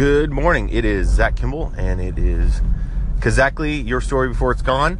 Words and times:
Good 0.00 0.30
morning. 0.30 0.70
It 0.70 0.86
is 0.86 1.08
Zach 1.10 1.36
Kimball, 1.36 1.74
and 1.76 2.00
it 2.00 2.18
is 2.18 2.62
exactly 3.18 3.74
your 3.74 4.00
story 4.00 4.28
before 4.28 4.50
it's 4.50 4.62
gone. 4.62 4.98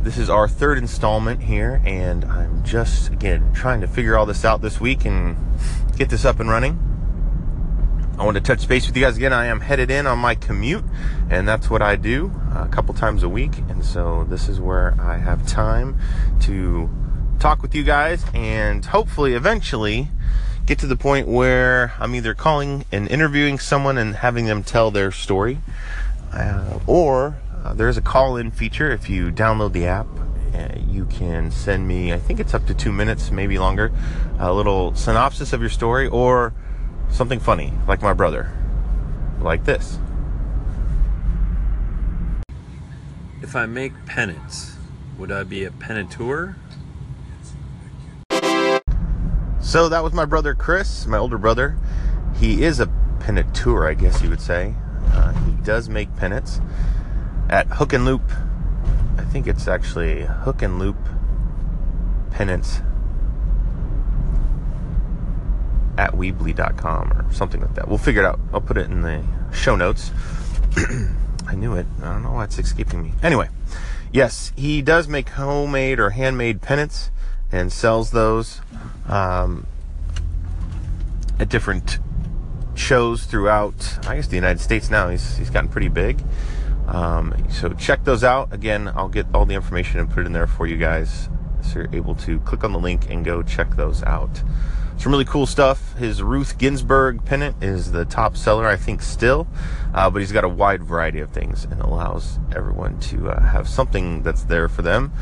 This 0.00 0.16
is 0.16 0.30
our 0.30 0.48
third 0.48 0.78
installment 0.78 1.42
here, 1.42 1.82
and 1.84 2.24
I'm 2.24 2.64
just 2.64 3.12
again 3.12 3.52
trying 3.52 3.82
to 3.82 3.86
figure 3.86 4.16
all 4.16 4.24
this 4.24 4.42
out 4.42 4.62
this 4.62 4.80
week 4.80 5.04
and 5.04 5.36
get 5.98 6.08
this 6.08 6.24
up 6.24 6.40
and 6.40 6.48
running. 6.48 6.78
I 8.18 8.24
want 8.24 8.36
to 8.36 8.40
touch 8.40 8.66
base 8.66 8.86
with 8.86 8.96
you 8.96 9.02
guys 9.02 9.18
again. 9.18 9.34
I 9.34 9.48
am 9.48 9.60
headed 9.60 9.90
in 9.90 10.06
on 10.06 10.18
my 10.18 10.34
commute, 10.34 10.86
and 11.28 11.46
that's 11.46 11.68
what 11.68 11.82
I 11.82 11.96
do 11.96 12.32
uh, 12.54 12.64
a 12.64 12.68
couple 12.68 12.94
times 12.94 13.22
a 13.22 13.28
week. 13.28 13.58
And 13.68 13.84
so 13.84 14.24
this 14.30 14.48
is 14.48 14.58
where 14.58 14.98
I 14.98 15.18
have 15.18 15.46
time 15.46 15.98
to 16.44 16.88
talk 17.38 17.60
with 17.60 17.74
you 17.74 17.84
guys 17.84 18.24
and 18.32 18.82
hopefully 18.82 19.34
eventually 19.34 20.08
get 20.66 20.80
to 20.80 20.86
the 20.86 20.96
point 20.96 21.28
where 21.28 21.94
I'm 22.00 22.14
either 22.16 22.34
calling 22.34 22.84
and 22.90 23.08
interviewing 23.08 23.58
someone 23.60 23.96
and 23.96 24.16
having 24.16 24.46
them 24.46 24.64
tell 24.64 24.90
their 24.90 25.12
story, 25.12 25.60
uh, 26.32 26.80
or 26.88 27.36
uh, 27.64 27.72
there's 27.72 27.96
a 27.96 28.02
call 28.02 28.36
in 28.36 28.50
feature. 28.50 28.90
If 28.90 29.08
you 29.08 29.30
download 29.30 29.72
the 29.72 29.86
app, 29.86 30.08
uh, 30.52 30.76
you 30.88 31.04
can 31.04 31.52
send 31.52 31.86
me, 31.86 32.12
I 32.12 32.18
think 32.18 32.40
it's 32.40 32.52
up 32.52 32.66
to 32.66 32.74
two 32.74 32.90
minutes, 32.90 33.30
maybe 33.30 33.58
longer, 33.58 33.92
a 34.40 34.52
little 34.52 34.92
synopsis 34.96 35.52
of 35.52 35.60
your 35.60 35.70
story 35.70 36.08
or 36.08 36.52
something 37.10 37.38
funny, 37.38 37.72
like 37.86 38.02
my 38.02 38.12
brother, 38.12 38.52
like 39.40 39.64
this. 39.64 39.98
If 43.40 43.54
I 43.54 43.66
make 43.66 43.92
penance, 44.06 44.76
would 45.16 45.30
I 45.30 45.44
be 45.44 45.62
a 45.62 45.70
penitour? 45.70 46.56
So 49.66 49.88
that 49.88 50.04
was 50.04 50.12
my 50.12 50.24
brother 50.24 50.54
Chris, 50.54 51.06
my 51.06 51.18
older 51.18 51.38
brother. 51.38 51.76
He 52.36 52.62
is 52.62 52.78
a 52.78 52.86
penitour, 53.18 53.84
I 53.84 53.94
guess 53.94 54.22
you 54.22 54.30
would 54.30 54.40
say. 54.40 54.76
Uh, 55.08 55.32
he 55.44 55.50
does 55.64 55.88
make 55.88 56.14
pennants 56.14 56.60
at 57.48 57.66
Hook 57.66 57.92
and 57.92 58.04
Loop. 58.04 58.22
I 59.18 59.24
think 59.24 59.48
it's 59.48 59.66
actually 59.66 60.22
Hook 60.22 60.62
and 60.62 60.78
Loop 60.78 60.96
Pennants 62.30 62.76
at 65.98 66.12
Weebly.com 66.12 67.12
or 67.12 67.32
something 67.32 67.60
like 67.60 67.74
that. 67.74 67.88
We'll 67.88 67.98
figure 67.98 68.22
it 68.22 68.26
out. 68.26 68.38
I'll 68.52 68.60
put 68.60 68.78
it 68.78 68.88
in 68.88 69.00
the 69.00 69.24
show 69.52 69.74
notes. 69.74 70.12
I 71.48 71.56
knew 71.56 71.74
it. 71.74 71.86
I 72.02 72.12
don't 72.12 72.22
know 72.22 72.34
why 72.34 72.44
it's 72.44 72.56
escaping 72.56 73.02
me. 73.02 73.14
Anyway, 73.20 73.48
yes, 74.12 74.52
he 74.54 74.80
does 74.80 75.08
make 75.08 75.30
homemade 75.30 75.98
or 75.98 76.10
handmade 76.10 76.62
pennants 76.62 77.10
and 77.52 77.72
sells 77.72 78.10
those 78.10 78.60
um, 79.08 79.66
at 81.38 81.48
different 81.48 81.98
shows 82.74 83.24
throughout, 83.24 83.98
I 84.06 84.16
guess, 84.16 84.26
the 84.26 84.36
United 84.36 84.60
States 84.60 84.90
now. 84.90 85.08
He's, 85.08 85.36
he's 85.36 85.50
gotten 85.50 85.68
pretty 85.68 85.88
big. 85.88 86.22
Um, 86.86 87.34
so 87.50 87.72
check 87.72 88.04
those 88.04 88.22
out. 88.22 88.52
Again, 88.52 88.88
I'll 88.94 89.08
get 89.08 89.26
all 89.34 89.44
the 89.44 89.54
information 89.54 89.98
and 90.00 90.10
put 90.10 90.20
it 90.20 90.26
in 90.26 90.32
there 90.32 90.46
for 90.46 90.66
you 90.66 90.76
guys 90.76 91.28
so 91.62 91.80
you're 91.80 91.94
able 91.94 92.14
to 92.14 92.38
click 92.40 92.62
on 92.62 92.72
the 92.72 92.78
link 92.78 93.10
and 93.10 93.24
go 93.24 93.42
check 93.42 93.74
those 93.76 94.02
out. 94.04 94.42
Some 94.98 95.12
really 95.12 95.24
cool 95.24 95.46
stuff. 95.46 95.94
His 95.94 96.22
Ruth 96.22 96.58
Ginsburg 96.58 97.24
pennant 97.24 97.62
is 97.62 97.92
the 97.92 98.04
top 98.04 98.36
seller, 98.36 98.66
I 98.66 98.76
think, 98.76 99.02
still, 99.02 99.46
uh, 99.92 100.08
but 100.08 100.20
he's 100.20 100.32
got 100.32 100.44
a 100.44 100.48
wide 100.48 100.82
variety 100.82 101.20
of 101.20 101.30
things 101.30 101.64
and 101.64 101.80
allows 101.80 102.38
everyone 102.54 102.98
to 103.00 103.30
uh, 103.30 103.40
have 103.40 103.68
something 103.68 104.22
that's 104.22 104.44
there 104.44 104.68
for 104.68 104.82
them. 104.82 105.12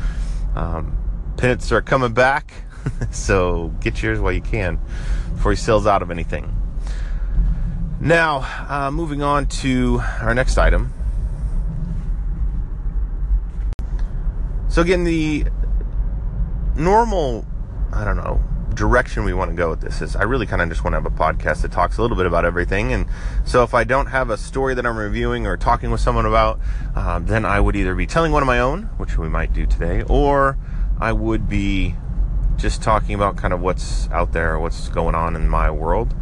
Um, 0.55 0.97
pennants 1.37 1.71
are 1.71 1.81
coming 1.81 2.13
back, 2.13 2.53
so 3.11 3.73
get 3.81 4.01
yours 4.01 4.19
while 4.19 4.31
you 4.31 4.41
can 4.41 4.79
before 5.33 5.51
he 5.51 5.55
sells 5.55 5.85
out 5.85 6.01
of 6.01 6.11
anything. 6.11 6.51
Now, 7.99 8.45
uh, 8.69 8.91
moving 8.91 9.21
on 9.21 9.47
to 9.47 10.01
our 10.21 10.33
next 10.33 10.57
item. 10.57 10.93
So, 14.69 14.81
again, 14.81 15.05
the 15.05 15.45
normal, 16.75 17.45
I 17.93 18.03
don't 18.03 18.17
know, 18.17 18.43
direction 18.75 19.23
we 19.23 19.33
want 19.33 19.49
to 19.49 19.55
go 19.55 19.69
with 19.69 19.79
this 19.79 20.01
is 20.01 20.15
I 20.15 20.23
really 20.23 20.45
kind 20.45 20.61
of 20.61 20.69
just 20.69 20.83
want 20.83 20.93
to 20.93 21.01
have 21.01 21.05
a 21.05 21.15
podcast 21.15 21.61
that 21.61 21.71
talks 21.71 21.97
a 21.97 22.01
little 22.01 22.17
bit 22.17 22.25
about 22.25 22.45
everything. 22.45 22.91
And 22.91 23.07
so 23.45 23.63
if 23.63 23.73
I 23.73 23.85
don't 23.85 24.07
have 24.07 24.29
a 24.29 24.37
story 24.37 24.73
that 24.75 24.85
I'm 24.85 24.97
reviewing 24.97 25.47
or 25.47 25.57
talking 25.57 25.91
with 25.91 26.01
someone 26.01 26.25
about, 26.25 26.59
uh, 26.95 27.19
then 27.19 27.45
I 27.45 27.59
would 27.59 27.75
either 27.75 27.95
be 27.95 28.05
telling 28.05 28.31
one 28.31 28.43
of 28.43 28.47
my 28.47 28.59
own, 28.59 28.83
which 28.97 29.17
we 29.17 29.29
might 29.29 29.53
do 29.53 29.65
today, 29.65 30.03
or 30.09 30.57
I 30.99 31.11
would 31.11 31.49
be 31.49 31.95
just 32.57 32.81
talking 32.81 33.15
about 33.15 33.35
kind 33.35 33.53
of 33.53 33.61
what's 33.61 34.09
out 34.11 34.31
there, 34.31 34.57
what's 34.59 34.87
going 34.89 35.15
on 35.15 35.35
in 35.35 35.49
my 35.49 35.69
world. 35.69 36.13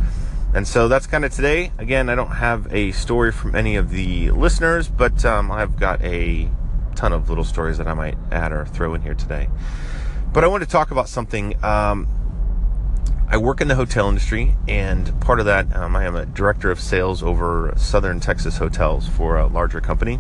And 0.53 0.67
so 0.67 0.87
that's 0.87 1.07
kind 1.07 1.25
of 1.25 1.31
today. 1.33 1.71
Again, 1.77 2.09
I 2.09 2.15
don't 2.15 2.31
have 2.31 2.71
a 2.73 2.91
story 2.91 3.31
from 3.31 3.55
any 3.55 3.75
of 3.75 3.89
the 3.89 4.31
listeners, 4.31 4.87
but 4.87 5.25
um, 5.25 5.51
I've 5.51 5.77
got 5.77 6.01
a 6.03 6.49
ton 6.95 7.11
of 7.11 7.29
little 7.29 7.43
stories 7.43 7.77
that 7.77 7.87
I 7.87 7.93
might 7.93 8.17
add 8.31 8.51
or 8.51 8.65
throw 8.65 8.93
in 8.93 9.01
here 9.01 9.15
today. 9.15 9.49
But 10.31 10.43
I 10.43 10.47
want 10.47 10.63
to 10.63 10.69
talk 10.69 10.91
about 10.91 11.09
something. 11.09 11.63
Um, 11.63 12.07
I 13.29 13.37
work 13.37 13.61
in 13.61 13.67
the 13.67 13.75
hotel 13.75 14.09
industry, 14.09 14.55
and 14.67 15.19
part 15.21 15.39
of 15.39 15.47
that, 15.47 15.75
um, 15.75 15.95
I 15.95 16.05
am 16.05 16.15
a 16.15 16.25
director 16.25 16.69
of 16.69 16.79
sales 16.79 17.23
over 17.23 17.73
Southern 17.77 18.19
Texas 18.19 18.57
hotels 18.57 19.07
for 19.07 19.37
a 19.37 19.47
larger 19.47 19.81
company 19.81 20.19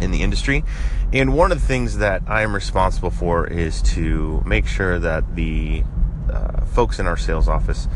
in 0.00 0.10
the 0.10 0.22
industry. 0.22 0.64
And 1.12 1.34
one 1.34 1.52
of 1.52 1.60
the 1.60 1.66
things 1.66 1.98
that 1.98 2.22
I 2.26 2.42
am 2.42 2.54
responsible 2.54 3.10
for 3.10 3.46
is 3.46 3.82
to 3.94 4.42
make 4.44 4.66
sure 4.66 4.98
that 4.98 5.34
the 5.34 5.84
uh, 6.30 6.60
folks 6.66 6.98
in 6.98 7.06
our 7.06 7.16
sales 7.16 7.48
office, 7.48 7.88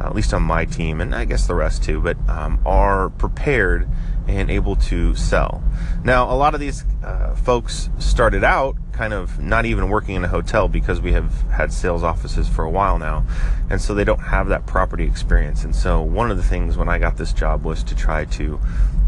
uh, 0.00 0.06
at 0.06 0.14
least 0.14 0.34
on 0.34 0.42
my 0.42 0.64
team, 0.64 1.00
and 1.00 1.14
I 1.14 1.24
guess 1.24 1.46
the 1.46 1.54
rest 1.54 1.82
too, 1.82 2.00
but 2.00 2.16
um, 2.28 2.60
are 2.66 3.08
prepared 3.10 3.88
and 4.28 4.50
able 4.50 4.76
to 4.76 5.14
sell. 5.14 5.62
Now, 6.04 6.30
a 6.30 6.36
lot 6.36 6.54
of 6.54 6.60
these 6.60 6.84
uh, 7.02 7.34
folks 7.34 7.90
started 7.98 8.44
out 8.44 8.76
kind 8.92 9.12
of 9.12 9.38
not 9.38 9.64
even 9.64 9.88
working 9.88 10.14
in 10.14 10.24
a 10.24 10.28
hotel 10.28 10.68
because 10.68 11.00
we 11.00 11.12
have 11.12 11.42
had 11.50 11.72
sales 11.72 12.02
offices 12.02 12.48
for 12.48 12.64
a 12.64 12.70
while 12.70 12.98
now, 12.98 13.24
and 13.70 13.80
so 13.80 13.94
they 13.94 14.04
don't 14.04 14.20
have 14.20 14.48
that 14.48 14.66
property 14.66 15.04
experience. 15.04 15.64
And 15.64 15.74
so, 15.74 16.02
one 16.02 16.30
of 16.30 16.36
the 16.36 16.42
things 16.42 16.76
when 16.76 16.88
I 16.88 16.98
got 16.98 17.16
this 17.16 17.32
job 17.32 17.64
was 17.64 17.82
to 17.84 17.94
try 17.94 18.24
to 18.26 18.60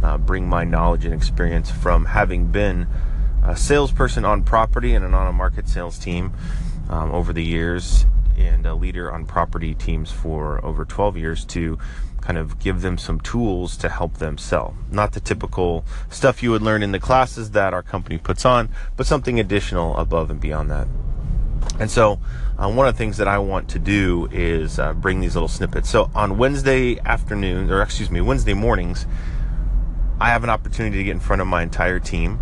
uh, 0.02 0.18
bring 0.18 0.48
my 0.48 0.64
knowledge 0.64 1.04
and 1.04 1.14
experience 1.14 1.70
from 1.70 2.06
having 2.06 2.46
been 2.46 2.86
a 3.44 3.56
salesperson 3.56 4.24
on 4.24 4.42
property 4.42 4.94
and 4.94 5.04
an 5.04 5.14
on 5.14 5.26
a 5.26 5.32
market 5.32 5.68
sales 5.68 5.98
team 5.98 6.32
um, 6.88 7.10
over 7.12 7.32
the 7.32 7.44
years 7.44 8.06
and 8.38 8.66
a 8.66 8.74
leader 8.74 9.12
on 9.12 9.26
property 9.26 9.74
teams 9.74 10.10
for 10.10 10.64
over 10.64 10.84
12 10.84 11.16
years 11.16 11.44
to 11.44 11.78
kind 12.24 12.38
of 12.38 12.58
give 12.58 12.80
them 12.80 12.96
some 12.96 13.20
tools 13.20 13.76
to 13.76 13.88
help 13.88 14.14
them 14.14 14.38
sell. 14.38 14.74
Not 14.90 15.12
the 15.12 15.20
typical 15.20 15.84
stuff 16.08 16.42
you 16.42 16.50
would 16.52 16.62
learn 16.62 16.82
in 16.82 16.92
the 16.92 16.98
classes 16.98 17.50
that 17.50 17.74
our 17.74 17.82
company 17.82 18.16
puts 18.16 18.44
on, 18.46 18.70
but 18.96 19.06
something 19.06 19.38
additional 19.38 19.96
above 19.96 20.30
and 20.30 20.40
beyond 20.40 20.70
that. 20.70 20.88
And 21.78 21.90
so, 21.90 22.18
uh, 22.58 22.70
one 22.70 22.86
of 22.86 22.94
the 22.94 22.98
things 22.98 23.16
that 23.18 23.28
I 23.28 23.38
want 23.38 23.68
to 23.70 23.78
do 23.78 24.28
is 24.32 24.78
uh, 24.78 24.94
bring 24.94 25.20
these 25.20 25.34
little 25.34 25.48
snippets. 25.48 25.90
So, 25.90 26.10
on 26.14 26.38
Wednesday 26.38 26.98
afternoon, 27.00 27.70
or 27.70 27.82
excuse 27.82 28.10
me, 28.10 28.20
Wednesday 28.20 28.54
mornings, 28.54 29.06
I 30.20 30.28
have 30.28 30.44
an 30.44 30.50
opportunity 30.50 30.98
to 30.98 31.04
get 31.04 31.10
in 31.10 31.20
front 31.20 31.42
of 31.42 31.48
my 31.48 31.62
entire 31.62 31.98
team 31.98 32.38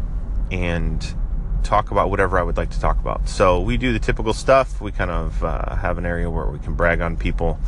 and 0.50 1.14
talk 1.62 1.90
about 1.90 2.10
whatever 2.10 2.38
I 2.38 2.42
would 2.42 2.56
like 2.56 2.70
to 2.70 2.80
talk 2.80 2.98
about. 2.98 3.28
So 3.28 3.60
we 3.60 3.76
do 3.76 3.92
the 3.92 3.98
typical 3.98 4.34
stuff. 4.34 4.80
We 4.80 4.92
kind 4.92 5.10
of 5.10 5.42
uh, 5.42 5.76
have 5.76 5.98
an 5.98 6.04
area 6.04 6.28
where 6.28 6.46
we 6.46 6.58
can 6.58 6.74
brag 6.74 7.00
on 7.00 7.16
people 7.16 7.58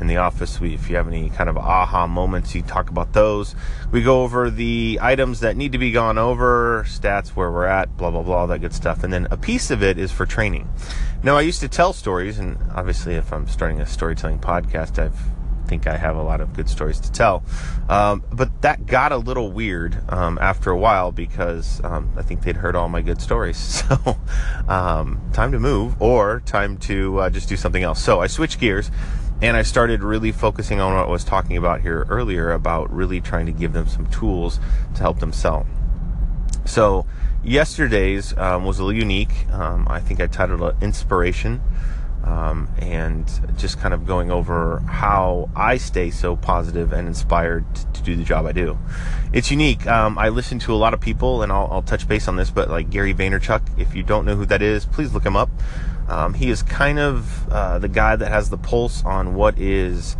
in 0.00 0.06
the 0.06 0.16
office. 0.16 0.60
We, 0.60 0.74
if 0.74 0.88
you 0.88 0.96
have 0.96 1.06
any 1.06 1.30
kind 1.30 1.48
of 1.48 1.56
aha 1.56 2.06
moments, 2.06 2.54
you 2.54 2.62
talk 2.62 2.90
about 2.90 3.12
those. 3.12 3.54
We 3.92 4.02
go 4.02 4.22
over 4.22 4.50
the 4.50 4.98
items 5.00 5.40
that 5.40 5.56
need 5.56 5.72
to 5.72 5.78
be 5.78 5.90
gone 5.92 6.18
over, 6.18 6.84
stats 6.88 7.28
where 7.30 7.50
we're 7.50 7.66
at, 7.66 7.96
blah 7.96 8.10
blah 8.10 8.22
blah, 8.22 8.36
all 8.38 8.46
that 8.48 8.60
good 8.60 8.74
stuff. 8.74 9.04
And 9.04 9.12
then 9.12 9.28
a 9.30 9.36
piece 9.36 9.70
of 9.70 9.82
it 9.82 9.98
is 9.98 10.10
for 10.12 10.26
training. 10.26 10.68
Now 11.22 11.36
I 11.36 11.42
used 11.42 11.60
to 11.60 11.68
tell 11.68 11.92
stories, 11.92 12.38
and 12.38 12.58
obviously, 12.74 13.14
if 13.14 13.32
I'm 13.32 13.46
starting 13.46 13.80
a 13.80 13.86
storytelling 13.86 14.38
podcast, 14.38 14.98
I've 14.98 15.18
think 15.70 15.86
I 15.86 15.96
have 15.96 16.16
a 16.16 16.22
lot 16.22 16.40
of 16.40 16.52
good 16.52 16.68
stories 16.68 16.98
to 16.98 17.12
tell. 17.12 17.44
Um, 17.88 18.24
but 18.32 18.60
that 18.62 18.86
got 18.86 19.12
a 19.12 19.16
little 19.16 19.52
weird 19.52 19.96
um, 20.08 20.36
after 20.40 20.72
a 20.72 20.76
while 20.76 21.12
because 21.12 21.80
um, 21.84 22.10
I 22.16 22.22
think 22.22 22.42
they'd 22.42 22.56
heard 22.56 22.74
all 22.74 22.88
my 22.88 23.00
good 23.00 23.22
stories. 23.22 23.60
So, 23.90 24.18
um, 24.68 25.20
time 25.32 25.52
to 25.52 25.60
move 25.60 26.00
or 26.02 26.40
time 26.40 26.76
to 26.78 27.18
uh, 27.20 27.30
just 27.30 27.48
do 27.48 27.56
something 27.56 27.82
else. 27.82 28.02
So, 28.02 28.20
I 28.20 28.26
switched 28.26 28.58
gears 28.58 28.90
and 29.42 29.56
I 29.56 29.62
started 29.62 30.02
really 30.02 30.32
focusing 30.32 30.80
on 30.80 30.94
what 30.94 31.06
I 31.06 31.10
was 31.10 31.24
talking 31.24 31.56
about 31.56 31.80
here 31.80 32.06
earlier 32.08 32.52
about 32.52 32.92
really 32.92 33.20
trying 33.20 33.46
to 33.46 33.52
give 33.52 33.72
them 33.72 33.88
some 33.88 34.06
tools 34.06 34.60
to 34.94 35.00
help 35.00 35.20
them 35.20 35.32
sell. 35.32 35.66
So, 36.66 37.06
yesterday's 37.42 38.36
um, 38.36 38.64
was 38.64 38.78
a 38.78 38.84
little 38.84 38.98
unique. 38.98 39.48
Um, 39.50 39.86
I 39.88 40.00
think 40.00 40.20
I 40.20 40.26
titled 40.26 40.62
it 40.62 40.82
Inspiration 40.82 41.60
um, 42.24 42.68
and 42.78 43.26
just 43.56 43.78
kind 43.78 43.94
of 43.94 44.06
going 44.06 44.30
over 44.30 44.80
how 44.80 45.48
I 45.56 45.78
stay 45.78 46.10
so 46.10 46.36
positive 46.36 46.92
and 46.92 47.08
inspired 47.08 47.64
to 47.74 48.02
do 48.02 48.14
the 48.14 48.24
job 48.24 48.46
I 48.46 48.52
do. 48.52 48.78
It's 49.32 49.50
unique. 49.50 49.86
Um, 49.86 50.18
I 50.18 50.28
listen 50.28 50.58
to 50.60 50.74
a 50.74 50.76
lot 50.76 50.92
of 50.92 51.00
people, 51.00 51.42
and 51.42 51.50
I'll, 51.50 51.68
I'll, 51.70 51.82
touch 51.82 52.06
base 52.06 52.28
on 52.28 52.36
this, 52.36 52.50
but 52.50 52.68
like 52.68 52.90
Gary 52.90 53.14
Vaynerchuk, 53.14 53.80
if 53.80 53.94
you 53.94 54.02
don't 54.02 54.26
know 54.26 54.36
who 54.36 54.44
that 54.46 54.60
is, 54.60 54.84
please 54.84 55.12
look 55.14 55.24
him 55.24 55.36
up. 55.36 55.48
Um, 56.10 56.34
he 56.34 56.50
is 56.50 56.62
kind 56.62 56.98
of 56.98 57.48
uh, 57.50 57.78
the 57.78 57.88
guy 57.88 58.16
that 58.16 58.28
has 58.28 58.50
the 58.50 58.58
pulse 58.58 59.04
on 59.04 59.34
what 59.34 59.58
is 59.58 60.16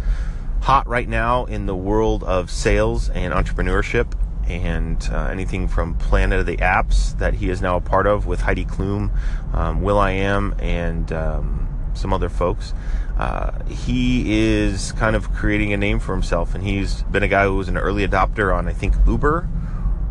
hot 0.63 0.87
right 0.87 1.09
now 1.09 1.47
in 1.47 1.67
the 1.67 1.75
world 1.75 2.23
of 2.23 2.51
sales 2.51 3.09
and 3.11 3.35
entrepreneurship 3.35 4.13
and 4.47 5.09
uh, 5.13 5.27
anything 5.27 5.67
from 5.67 5.95
Planet 5.95 6.41
of 6.41 6.47
the 6.47 6.59
Apps 6.59 7.19
that 7.19 7.35
he 7.35 7.51
is 7.51 7.61
now 7.61 7.77
a 7.77 7.81
part 7.81 8.07
of 8.07 8.27
with 8.27 8.41
Heidi 8.41 8.65
Klum, 8.65 9.11
um, 9.53 9.85
Am, 9.87 10.55
and 10.59 11.13
um, 11.13 11.69
some 11.95 12.13
other 12.13 12.29
folks. 12.29 12.73
Uh, 13.19 13.63
he 13.65 14.41
is 14.41 14.93
kind 14.93 15.15
of 15.15 15.33
creating 15.33 15.73
a 15.73 15.77
name 15.77 15.99
for 15.99 16.13
himself, 16.13 16.55
and 16.55 16.65
he's 16.65 17.03
been 17.05 17.23
a 17.23 17.29
guy 17.29 17.45
who 17.45 17.57
was 17.57 17.69
an 17.69 17.77
early 17.77 18.07
adopter 18.07 18.55
on, 18.55 18.67
I 18.69 18.73
think, 18.73 18.95
Uber 19.07 19.49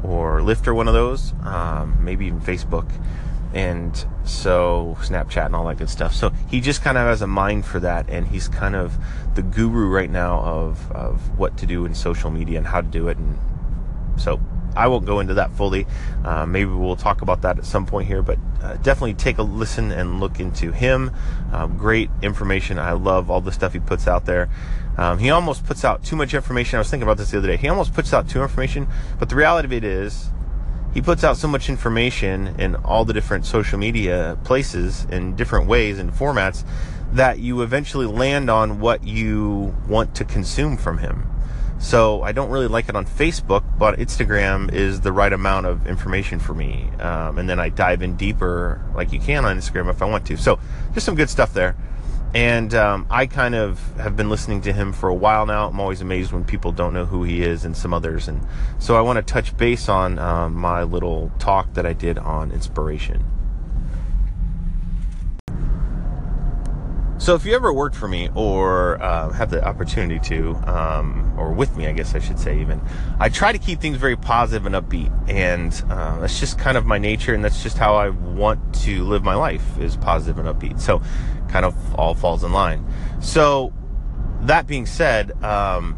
or 0.04 0.40
Lyft 0.40 0.68
or 0.68 0.74
one 0.74 0.88
of 0.88 0.94
those, 0.94 1.34
um, 1.44 1.98
maybe 2.04 2.26
even 2.28 2.40
Facebook, 2.40 2.90
and 3.54 4.06
so 4.24 4.98
Snapchat 5.02 5.48
and 5.48 5.56
all 5.56 5.66
that 5.68 5.78
good 5.78 5.90
stuff. 5.90 6.14
So 6.14 6.30
he 6.50 6.62
just 6.62 6.82
kind 6.82 6.98
of 6.98 7.08
has 7.08 7.22
a 7.22 7.28
mind 7.28 7.66
for 7.66 7.80
that, 7.80 8.10
and 8.10 8.28
he's 8.28 8.48
kind 8.48 8.76
of 8.76 8.98
the 9.36 9.42
guru 9.42 9.90
right 9.90 10.10
now 10.10 10.40
of 10.40 10.92
of 10.92 11.38
what 11.38 11.58
to 11.58 11.66
do 11.66 11.86
in 11.86 11.96
social 11.96 12.30
media 12.30 12.58
and 12.58 12.68
how 12.68 12.82
to 12.82 12.88
do 12.88 13.08
it, 13.08 13.18
and 13.18 13.38
so 14.18 14.40
I 14.76 14.88
won't 14.88 15.06
go 15.06 15.20
into 15.20 15.34
that 15.36 15.52
fully. 15.52 15.88
Uh, 16.24 16.46
maybe 16.46 16.72
we'll 16.72 16.96
talk 16.96 17.22
about 17.22 17.42
that 17.42 17.58
at 17.58 17.66
some 17.66 17.86
point 17.86 18.08
here, 18.08 18.22
but 18.22 18.38
uh, 18.62 18.76
definitely 18.78 19.16
take 19.16 19.38
a 19.38 19.44
listen 19.44 19.92
and 19.92 20.20
look 20.20 20.40
into 20.40 20.72
him. 20.72 21.12
Um, 21.52 21.78
great 21.78 22.10
information. 22.22 22.78
I 22.78 22.92
love 22.94 23.30
all 23.32 23.42
the 23.42 23.52
stuff 23.52 23.74
he 23.74 23.80
puts 23.80 24.08
out 24.08 24.26
there. 24.26 24.50
Um, 24.98 25.18
he 25.18 25.30
almost 25.30 25.66
puts 25.66 25.86
out 25.86 26.04
too 26.04 26.16
much 26.16 26.34
information. 26.34 26.78
I 26.78 26.80
was 26.80 26.90
thinking 26.90 27.04
about 27.04 27.18
this 27.18 27.32
the 27.32 27.38
other 27.38 27.48
day. 27.48 27.58
He 27.58 27.68
almost 27.68 27.94
puts 27.94 28.14
out 28.14 28.30
too 28.30 28.42
information, 28.42 28.88
but 29.18 29.30
the 29.30 29.36
reality 29.36 29.66
of 29.66 29.74
it 29.74 29.84
is, 29.84 30.30
he 30.94 31.02
puts 31.02 31.24
out 31.24 31.38
so 31.38 31.48
much 31.48 31.70
information 31.70 32.48
in 32.60 32.76
all 32.76 33.06
the 33.06 33.14
different 33.14 33.46
social 33.46 33.78
media 33.78 34.38
places 34.44 35.06
in 35.12 35.36
different 35.36 35.68
ways 35.68 36.00
and 36.00 36.12
formats 36.12 36.64
that 37.14 37.40
you 37.40 37.62
eventually 37.62 38.06
land 38.06 38.50
on 38.50 38.80
what 38.80 39.04
you 39.04 39.76
want 39.88 40.16
to 40.16 40.26
consume 40.26 40.78
from 40.78 41.00
him. 41.00 41.28
So 41.80 42.22
I 42.24 42.34
don't 42.34 42.50
really 42.50 42.68
like 42.68 42.90
it 42.90 42.96
on 42.96 43.06
Facebook, 43.06 43.64
but 43.78 43.98
Instagram 44.00 44.72
is 44.74 45.00
the 45.00 45.14
right 45.14 45.32
amount 45.32 45.66
of 45.66 45.88
information 45.88 46.38
for 46.38 46.54
me. 46.54 46.90
Um, 47.00 47.38
and 47.38 47.50
then 47.50 47.60
I 47.60 47.70
dive 47.70 48.02
in 48.02 48.18
deeper, 48.18 48.84
like 48.94 49.14
you 49.14 49.20
can 49.20 49.46
on 49.46 49.58
Instagram 49.58 49.90
if 49.90 50.02
I 50.02 50.06
want 50.06 50.26
to. 50.28 50.38
So 50.38 50.60
just 50.94 51.06
some 51.06 51.16
good 51.16 51.30
stuff 51.30 51.54
there. 51.54 51.78
And 52.34 52.76
um, 52.76 53.08
I 53.10 53.26
kind 53.26 53.56
of 53.56 53.80
have 53.98 54.16
been 54.16 54.30
listening 54.30 54.62
to 54.62 54.74
him 54.74 54.94
for 54.94 55.10
a 55.10 55.16
while 55.16 55.48
now. 55.48 55.68
I'm 55.68 55.80
always 55.80 56.02
amazed 56.02 56.32
when 56.32 56.44
people 56.44 56.72
don't 56.72 56.94
know 56.94 57.06
who 57.06 57.24
he 57.24 57.42
is 57.42 57.66
and 57.66 57.76
some 57.76 57.94
others. 57.94 58.28
And 58.28 58.46
so 58.78 58.96
I 58.96 59.02
want 59.02 59.18
to 59.18 59.24
touch 59.24 59.58
base 59.58 59.90
on 59.90 60.20
um, 60.20 60.54
my 60.54 60.84
little 60.84 61.32
talk 61.40 61.74
that 61.74 61.88
I 61.88 61.94
did 61.94 62.20
on 62.20 62.52
inspiration. 62.52 63.26
So 67.20 67.36
if 67.36 67.46
you 67.46 67.54
ever 67.54 67.74
worked 67.74 67.98
for 67.98 68.08
me 68.08 68.30
or 68.34 69.02
uh, 69.04 69.30
have 69.32 69.52
the 69.52 69.64
opportunity 69.64 70.20
to, 70.30 70.56
um, 70.66 71.34
or 71.38 71.52
with 71.52 71.76
me, 71.76 71.86
I 71.86 71.92
guess 71.92 72.16
I 72.16 72.20
should 72.20 72.40
say 72.40 72.62
even, 72.62 72.82
I 73.20 73.28
try 73.28 73.52
to 73.52 73.58
keep 73.58 73.82
things 73.82 73.98
very 73.98 74.16
positive 74.16 74.66
and 74.66 74.74
upbeat, 74.74 75.12
and 75.30 75.72
uh, 75.92 76.20
that's 76.22 76.40
just 76.40 76.58
kind 76.58 76.78
of 76.78 76.86
my 76.86 76.98
nature, 76.98 77.34
and 77.34 77.44
that's 77.44 77.62
just 77.62 77.78
how 77.78 77.96
I 77.96 78.10
want 78.10 78.74
to 78.84 79.04
live 79.04 79.22
my 79.22 79.36
life 79.36 79.78
is 79.80 79.98
positive 79.98 80.40
and 80.40 80.48
upbeat. 80.48 80.80
So, 80.80 81.02
kind 81.50 81.66
of 81.66 81.96
all 81.96 82.14
falls 82.14 82.44
in 82.44 82.52
line. 82.52 82.86
So, 83.22 83.74
that 84.42 84.68
being 84.68 84.86
said, 84.86 85.32
um, 85.44 85.96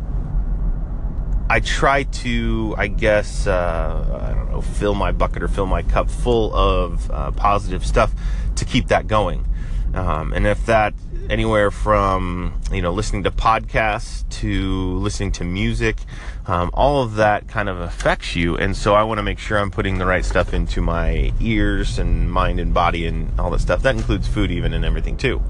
I 1.49 1.59
try 1.59 2.03
to, 2.03 2.75
I 2.77 2.87
guess, 2.87 3.45
uh, 3.45 4.21
I 4.21 4.33
don't 4.33 4.51
know, 4.51 4.61
fill 4.61 4.95
my 4.95 5.11
bucket 5.11 5.43
or 5.43 5.47
fill 5.47 5.65
my 5.65 5.83
cup 5.83 6.09
full 6.09 6.53
of 6.55 7.11
uh, 7.11 7.31
positive 7.31 7.85
stuff 7.85 8.13
to 8.55 8.65
keep 8.65 8.87
that 8.87 9.07
going. 9.07 9.45
Um, 9.93 10.33
and 10.33 10.47
if 10.47 10.65
that 10.67 10.93
anywhere 11.29 11.71
from 11.71 12.59
you 12.71 12.81
know 12.81 12.91
listening 12.91 13.23
to 13.23 13.31
podcasts 13.31 14.27
to 14.29 14.95
listening 14.97 15.31
to 15.31 15.43
music 15.43 15.97
um, 16.47 16.69
all 16.73 17.03
of 17.03 17.15
that 17.15 17.47
kind 17.47 17.69
of 17.69 17.79
affects 17.79 18.35
you 18.35 18.57
and 18.57 18.75
so 18.75 18.93
i 18.93 19.03
want 19.03 19.17
to 19.17 19.23
make 19.23 19.39
sure 19.39 19.57
i'm 19.57 19.71
putting 19.71 19.97
the 19.97 20.05
right 20.05 20.25
stuff 20.25 20.53
into 20.53 20.81
my 20.81 21.31
ears 21.39 21.99
and 21.99 22.31
mind 22.31 22.59
and 22.59 22.73
body 22.73 23.05
and 23.05 23.39
all 23.39 23.49
that 23.51 23.59
stuff 23.59 23.81
that 23.81 23.95
includes 23.95 24.27
food 24.27 24.51
even 24.51 24.73
and 24.73 24.85
everything 24.85 25.17
too 25.17 25.41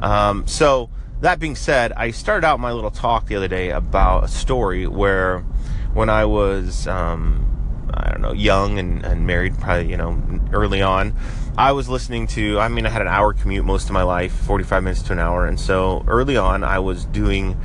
um, 0.00 0.46
so 0.46 0.88
that 1.20 1.38
being 1.38 1.56
said 1.56 1.92
i 1.92 2.10
started 2.10 2.46
out 2.46 2.60
my 2.60 2.72
little 2.72 2.90
talk 2.90 3.26
the 3.26 3.36
other 3.36 3.48
day 3.48 3.70
about 3.70 4.24
a 4.24 4.28
story 4.28 4.86
where 4.86 5.40
when 5.92 6.08
i 6.08 6.24
was 6.24 6.86
um, 6.86 7.90
i 7.94 8.10
don't 8.10 8.22
know 8.22 8.32
young 8.32 8.78
and, 8.78 9.04
and 9.04 9.26
married 9.26 9.58
probably 9.58 9.90
you 9.90 9.96
know 9.96 10.20
early 10.52 10.82
on 10.82 11.14
I 11.56 11.70
was 11.70 11.88
listening 11.88 12.26
to, 12.28 12.58
I 12.58 12.66
mean, 12.66 12.84
I 12.84 12.88
had 12.88 13.00
an 13.00 13.06
hour 13.06 13.32
commute 13.32 13.64
most 13.64 13.84
of 13.84 13.92
my 13.92 14.02
life, 14.02 14.32
45 14.32 14.82
minutes 14.82 15.02
to 15.02 15.12
an 15.12 15.20
hour. 15.20 15.46
And 15.46 15.58
so 15.58 16.04
early 16.08 16.36
on, 16.36 16.64
I 16.64 16.80
was 16.80 17.04
doing 17.04 17.56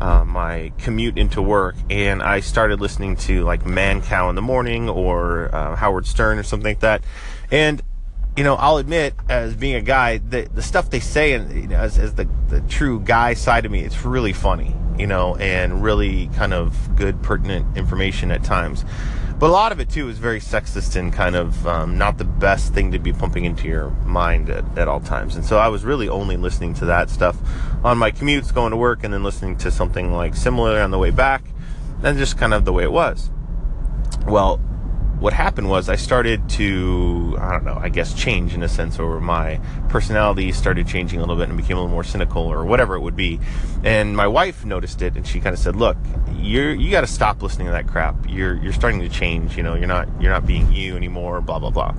uh, 0.00 0.24
my 0.24 0.72
commute 0.78 1.18
into 1.18 1.42
work 1.42 1.74
and 1.90 2.22
I 2.22 2.40
started 2.40 2.80
listening 2.80 3.16
to 3.16 3.44
like 3.44 3.64
Mancow 3.64 4.28
in 4.28 4.34
the 4.34 4.42
morning 4.42 4.88
or 4.88 5.54
uh, 5.54 5.76
Howard 5.76 6.06
Stern 6.06 6.38
or 6.38 6.42
something 6.42 6.66
like 6.66 6.80
that. 6.80 7.02
And, 7.50 7.82
you 8.36 8.44
know, 8.44 8.54
I'll 8.54 8.78
admit, 8.78 9.14
as 9.28 9.54
being 9.54 9.74
a 9.74 9.82
guy, 9.82 10.18
the, 10.18 10.48
the 10.54 10.62
stuff 10.62 10.90
they 10.90 11.00
say, 11.00 11.34
and 11.34 11.54
you 11.54 11.68
know, 11.68 11.76
as, 11.76 11.98
as 11.98 12.14
the, 12.14 12.28
the 12.48 12.60
true 12.62 13.00
guy 13.00 13.34
side 13.34 13.66
of 13.66 13.72
me, 13.72 13.80
it's 13.80 14.04
really 14.04 14.32
funny, 14.32 14.74
you 14.98 15.06
know, 15.06 15.36
and 15.36 15.82
really 15.82 16.28
kind 16.28 16.54
of 16.54 16.96
good, 16.96 17.22
pertinent 17.22 17.76
information 17.76 18.30
at 18.30 18.42
times. 18.42 18.84
But 19.42 19.48
a 19.48 19.58
lot 19.58 19.72
of 19.72 19.80
it 19.80 19.90
too 19.90 20.08
is 20.08 20.18
very 20.18 20.38
sexist 20.38 20.94
and 20.94 21.12
kind 21.12 21.34
of 21.34 21.66
um, 21.66 21.98
not 21.98 22.16
the 22.16 22.24
best 22.24 22.74
thing 22.74 22.92
to 22.92 23.00
be 23.00 23.12
pumping 23.12 23.44
into 23.44 23.66
your 23.66 23.90
mind 24.06 24.48
at, 24.48 24.78
at 24.78 24.86
all 24.86 25.00
times. 25.00 25.34
And 25.34 25.44
so 25.44 25.58
I 25.58 25.66
was 25.66 25.82
really 25.82 26.08
only 26.08 26.36
listening 26.36 26.74
to 26.74 26.84
that 26.84 27.10
stuff 27.10 27.36
on 27.82 27.98
my 27.98 28.12
commutes 28.12 28.54
going 28.54 28.70
to 28.70 28.76
work 28.76 29.02
and 29.02 29.12
then 29.12 29.24
listening 29.24 29.56
to 29.56 29.72
something 29.72 30.12
like 30.12 30.36
similar 30.36 30.80
on 30.80 30.92
the 30.92 30.98
way 30.98 31.10
back. 31.10 31.42
And 32.04 32.16
just 32.18 32.38
kind 32.38 32.54
of 32.54 32.64
the 32.64 32.72
way 32.72 32.84
it 32.84 32.92
was. 32.92 33.30
Well, 34.28 34.60
what 35.22 35.32
happened 35.32 35.68
was 35.68 35.88
I 35.88 35.94
started 35.94 36.48
to, 36.50 37.36
I 37.40 37.52
don't 37.52 37.64
know, 37.64 37.78
I 37.80 37.90
guess 37.90 38.12
change 38.12 38.54
in 38.54 38.64
a 38.64 38.68
sense, 38.68 38.98
or 38.98 39.20
my 39.20 39.60
personality 39.88 40.50
started 40.50 40.88
changing 40.88 41.20
a 41.20 41.22
little 41.22 41.36
bit 41.36 41.48
and 41.48 41.56
became 41.56 41.76
a 41.76 41.80
little 41.80 41.94
more 41.94 42.02
cynical 42.02 42.42
or 42.42 42.64
whatever 42.64 42.96
it 42.96 43.00
would 43.00 43.14
be. 43.14 43.38
And 43.84 44.16
my 44.16 44.26
wife 44.26 44.64
noticed 44.64 45.00
it 45.00 45.14
and 45.14 45.24
she 45.24 45.38
kind 45.38 45.54
of 45.54 45.60
said, 45.60 45.76
look, 45.76 45.96
you're, 46.34 46.74
you 46.74 46.90
got 46.90 47.02
to 47.02 47.06
stop 47.06 47.40
listening 47.40 47.68
to 47.68 47.72
that 47.72 47.86
crap. 47.86 48.16
You're, 48.28 48.56
you're 48.56 48.72
starting 48.72 49.00
to 49.00 49.08
change, 49.08 49.56
you 49.56 49.62
know, 49.62 49.76
you're 49.76 49.86
not, 49.86 50.08
you're 50.20 50.32
not 50.32 50.44
being 50.44 50.72
you 50.72 50.96
anymore, 50.96 51.40
blah, 51.40 51.60
blah, 51.60 51.70
blah. 51.70 51.94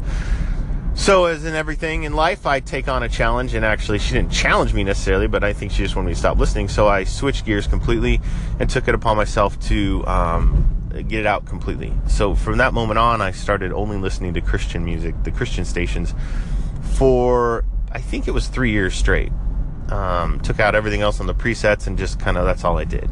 So, 0.95 1.25
as 1.25 1.43
in 1.43 1.55
everything 1.55 2.03
in 2.03 2.13
life, 2.13 2.45
I 2.45 2.59
take 2.59 2.87
on 2.87 3.01
a 3.01 3.09
challenge, 3.09 3.55
and 3.55 3.65
actually, 3.65 3.97
she 3.97 4.13
didn't 4.13 4.31
challenge 4.31 4.75
me 4.75 4.83
necessarily, 4.83 5.25
but 5.25 5.43
I 5.43 5.51
think 5.51 5.71
she 5.71 5.81
just 5.81 5.95
wanted 5.95 6.09
me 6.09 6.13
to 6.13 6.19
stop 6.19 6.37
listening. 6.37 6.67
So, 6.67 6.87
I 6.87 7.03
switched 7.03 7.47
gears 7.47 7.65
completely 7.65 8.21
and 8.59 8.69
took 8.69 8.87
it 8.87 8.93
upon 8.93 9.17
myself 9.17 9.59
to 9.61 10.05
um, 10.05 10.82
get 11.01 11.21
it 11.21 11.25
out 11.25 11.45
completely. 11.45 11.93
So 12.07 12.35
from 12.35 12.57
that 12.57 12.73
moment 12.73 12.99
on, 12.99 13.21
I 13.21 13.31
started 13.31 13.71
only 13.71 13.97
listening 13.97 14.33
to 14.35 14.41
Christian 14.41 14.85
music, 14.85 15.15
the 15.23 15.31
Christian 15.31 15.65
stations, 15.65 16.13
for 16.97 17.65
I 17.91 17.99
think 17.99 18.27
it 18.27 18.31
was 18.31 18.47
three 18.47 18.71
years 18.71 18.93
straight. 18.93 19.31
Um, 19.89 20.39
took 20.39 20.59
out 20.59 20.75
everything 20.75 21.01
else 21.01 21.19
on 21.19 21.27
the 21.27 21.35
presets 21.35 21.87
and 21.87 21.97
just 21.97 22.19
kind 22.19 22.37
of 22.37 22.45
that's 22.45 22.63
all 22.63 22.77
I 22.77 22.85
did. 22.85 23.09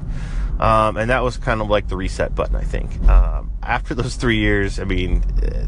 Um, 0.59 0.97
and 0.97 1.09
that 1.09 1.23
was 1.23 1.37
kind 1.37 1.61
of 1.61 1.69
like 1.69 1.87
the 1.87 1.97
reset 1.97 2.35
button, 2.35 2.55
I 2.55 2.63
think. 2.63 3.01
Um, 3.09 3.50
after 3.63 3.93
those 3.93 4.15
three 4.15 4.37
years, 4.37 4.79
I 4.79 4.85
mean, 4.85 5.23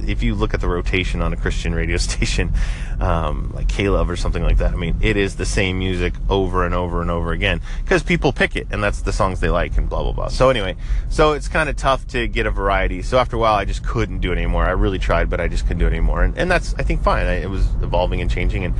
if 0.07 0.23
you 0.23 0.35
look 0.35 0.53
at 0.53 0.61
the 0.61 0.67
rotation 0.67 1.21
on 1.21 1.33
a 1.33 1.37
Christian 1.37 1.75
radio 1.75 1.97
station, 1.97 2.53
um, 2.99 3.51
like 3.53 3.67
K-Love 3.67 4.09
or 4.09 4.15
something 4.15 4.43
like 4.43 4.57
that, 4.57 4.73
I 4.73 4.75
mean, 4.75 4.97
it 5.01 5.17
is 5.17 5.35
the 5.35 5.45
same 5.45 5.79
music 5.79 6.13
over 6.29 6.65
and 6.65 6.73
over 6.73 7.01
and 7.01 7.11
over 7.11 7.31
again 7.31 7.61
because 7.83 8.01
people 8.03 8.33
pick 8.33 8.55
it 8.55 8.67
and 8.71 8.83
that's 8.83 9.01
the 9.01 9.13
songs 9.13 9.39
they 9.39 9.49
like 9.49 9.77
and 9.77 9.89
blah, 9.89 10.03
blah, 10.03 10.11
blah. 10.11 10.27
So 10.29 10.49
anyway, 10.49 10.75
so 11.09 11.33
it's 11.33 11.47
kind 11.47 11.69
of 11.69 11.75
tough 11.75 12.07
to 12.09 12.27
get 12.27 12.45
a 12.45 12.51
variety. 12.51 13.01
So 13.01 13.17
after 13.17 13.35
a 13.35 13.39
while, 13.39 13.55
I 13.55 13.65
just 13.65 13.85
couldn't 13.85 14.19
do 14.19 14.31
it 14.31 14.37
anymore. 14.37 14.65
I 14.65 14.71
really 14.71 14.99
tried, 14.99 15.29
but 15.29 15.39
I 15.39 15.47
just 15.47 15.63
couldn't 15.63 15.79
do 15.79 15.85
it 15.85 15.91
anymore. 15.91 16.23
And, 16.23 16.37
and 16.37 16.49
that's, 16.49 16.73
I 16.75 16.83
think, 16.83 17.03
fine. 17.03 17.25
I, 17.25 17.41
it 17.41 17.49
was 17.49 17.65
evolving 17.81 18.21
and 18.21 18.29
changing 18.29 18.65
and, 18.65 18.75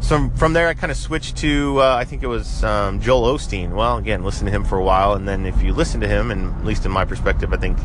so 0.00 0.30
from 0.36 0.52
there, 0.52 0.68
I 0.68 0.74
kind 0.74 0.90
of 0.90 0.96
switched 0.96 1.38
to 1.38 1.80
uh, 1.80 1.96
I 1.96 2.04
think 2.04 2.22
it 2.22 2.26
was 2.26 2.62
um, 2.62 3.00
Joel 3.00 3.34
Osteen. 3.34 3.74
Well, 3.74 3.96
again, 3.96 4.22
listen 4.22 4.44
to 4.44 4.52
him 4.52 4.62
for 4.62 4.78
a 4.78 4.84
while, 4.84 5.14
and 5.14 5.26
then 5.26 5.46
if 5.46 5.60
you 5.62 5.72
listen 5.72 6.00
to 6.00 6.06
him, 6.06 6.30
and 6.30 6.54
at 6.54 6.64
least 6.64 6.84
in 6.84 6.92
my 6.92 7.04
perspective, 7.04 7.52
I 7.52 7.56
think 7.56 7.78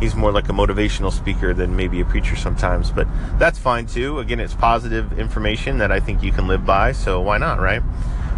he's 0.00 0.14
more 0.14 0.32
like 0.32 0.48
a 0.48 0.52
motivational 0.52 1.12
speaker 1.12 1.54
than 1.54 1.76
maybe 1.76 2.00
a 2.00 2.04
preacher 2.04 2.34
sometimes. 2.34 2.90
But 2.90 3.06
that's 3.38 3.58
fine 3.58 3.86
too. 3.86 4.18
Again, 4.18 4.40
it's 4.40 4.54
positive 4.54 5.18
information 5.18 5.78
that 5.78 5.92
I 5.92 6.00
think 6.00 6.22
you 6.22 6.32
can 6.32 6.48
live 6.48 6.64
by, 6.64 6.92
so 6.92 7.20
why 7.20 7.38
not, 7.38 7.60
right? 7.60 7.82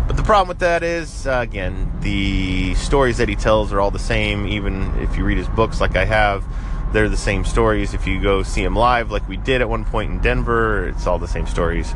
But 0.06 0.16
the 0.16 0.24
problem 0.24 0.48
with 0.48 0.58
that 0.58 0.82
is, 0.82 1.26
uh, 1.26 1.38
again, 1.42 1.90
the 2.00 2.74
stories 2.74 3.18
that 3.18 3.28
he 3.28 3.36
tells 3.36 3.72
are 3.72 3.80
all 3.80 3.92
the 3.92 3.98
same. 4.00 4.46
Even 4.48 4.92
if 4.98 5.16
you 5.16 5.24
read 5.24 5.38
his 5.38 5.48
books, 5.48 5.80
like 5.80 5.96
I 5.96 6.04
have, 6.04 6.44
they're 6.92 7.08
the 7.08 7.16
same 7.16 7.44
stories. 7.44 7.94
If 7.94 8.06
you 8.06 8.20
go 8.20 8.42
see 8.42 8.64
him 8.64 8.74
live, 8.74 9.10
like 9.10 9.26
we 9.28 9.36
did 9.36 9.60
at 9.60 9.68
one 9.68 9.84
point 9.84 10.10
in 10.10 10.18
Denver, 10.18 10.88
it's 10.88 11.06
all 11.06 11.18
the 11.18 11.28
same 11.28 11.46
stories. 11.46 11.94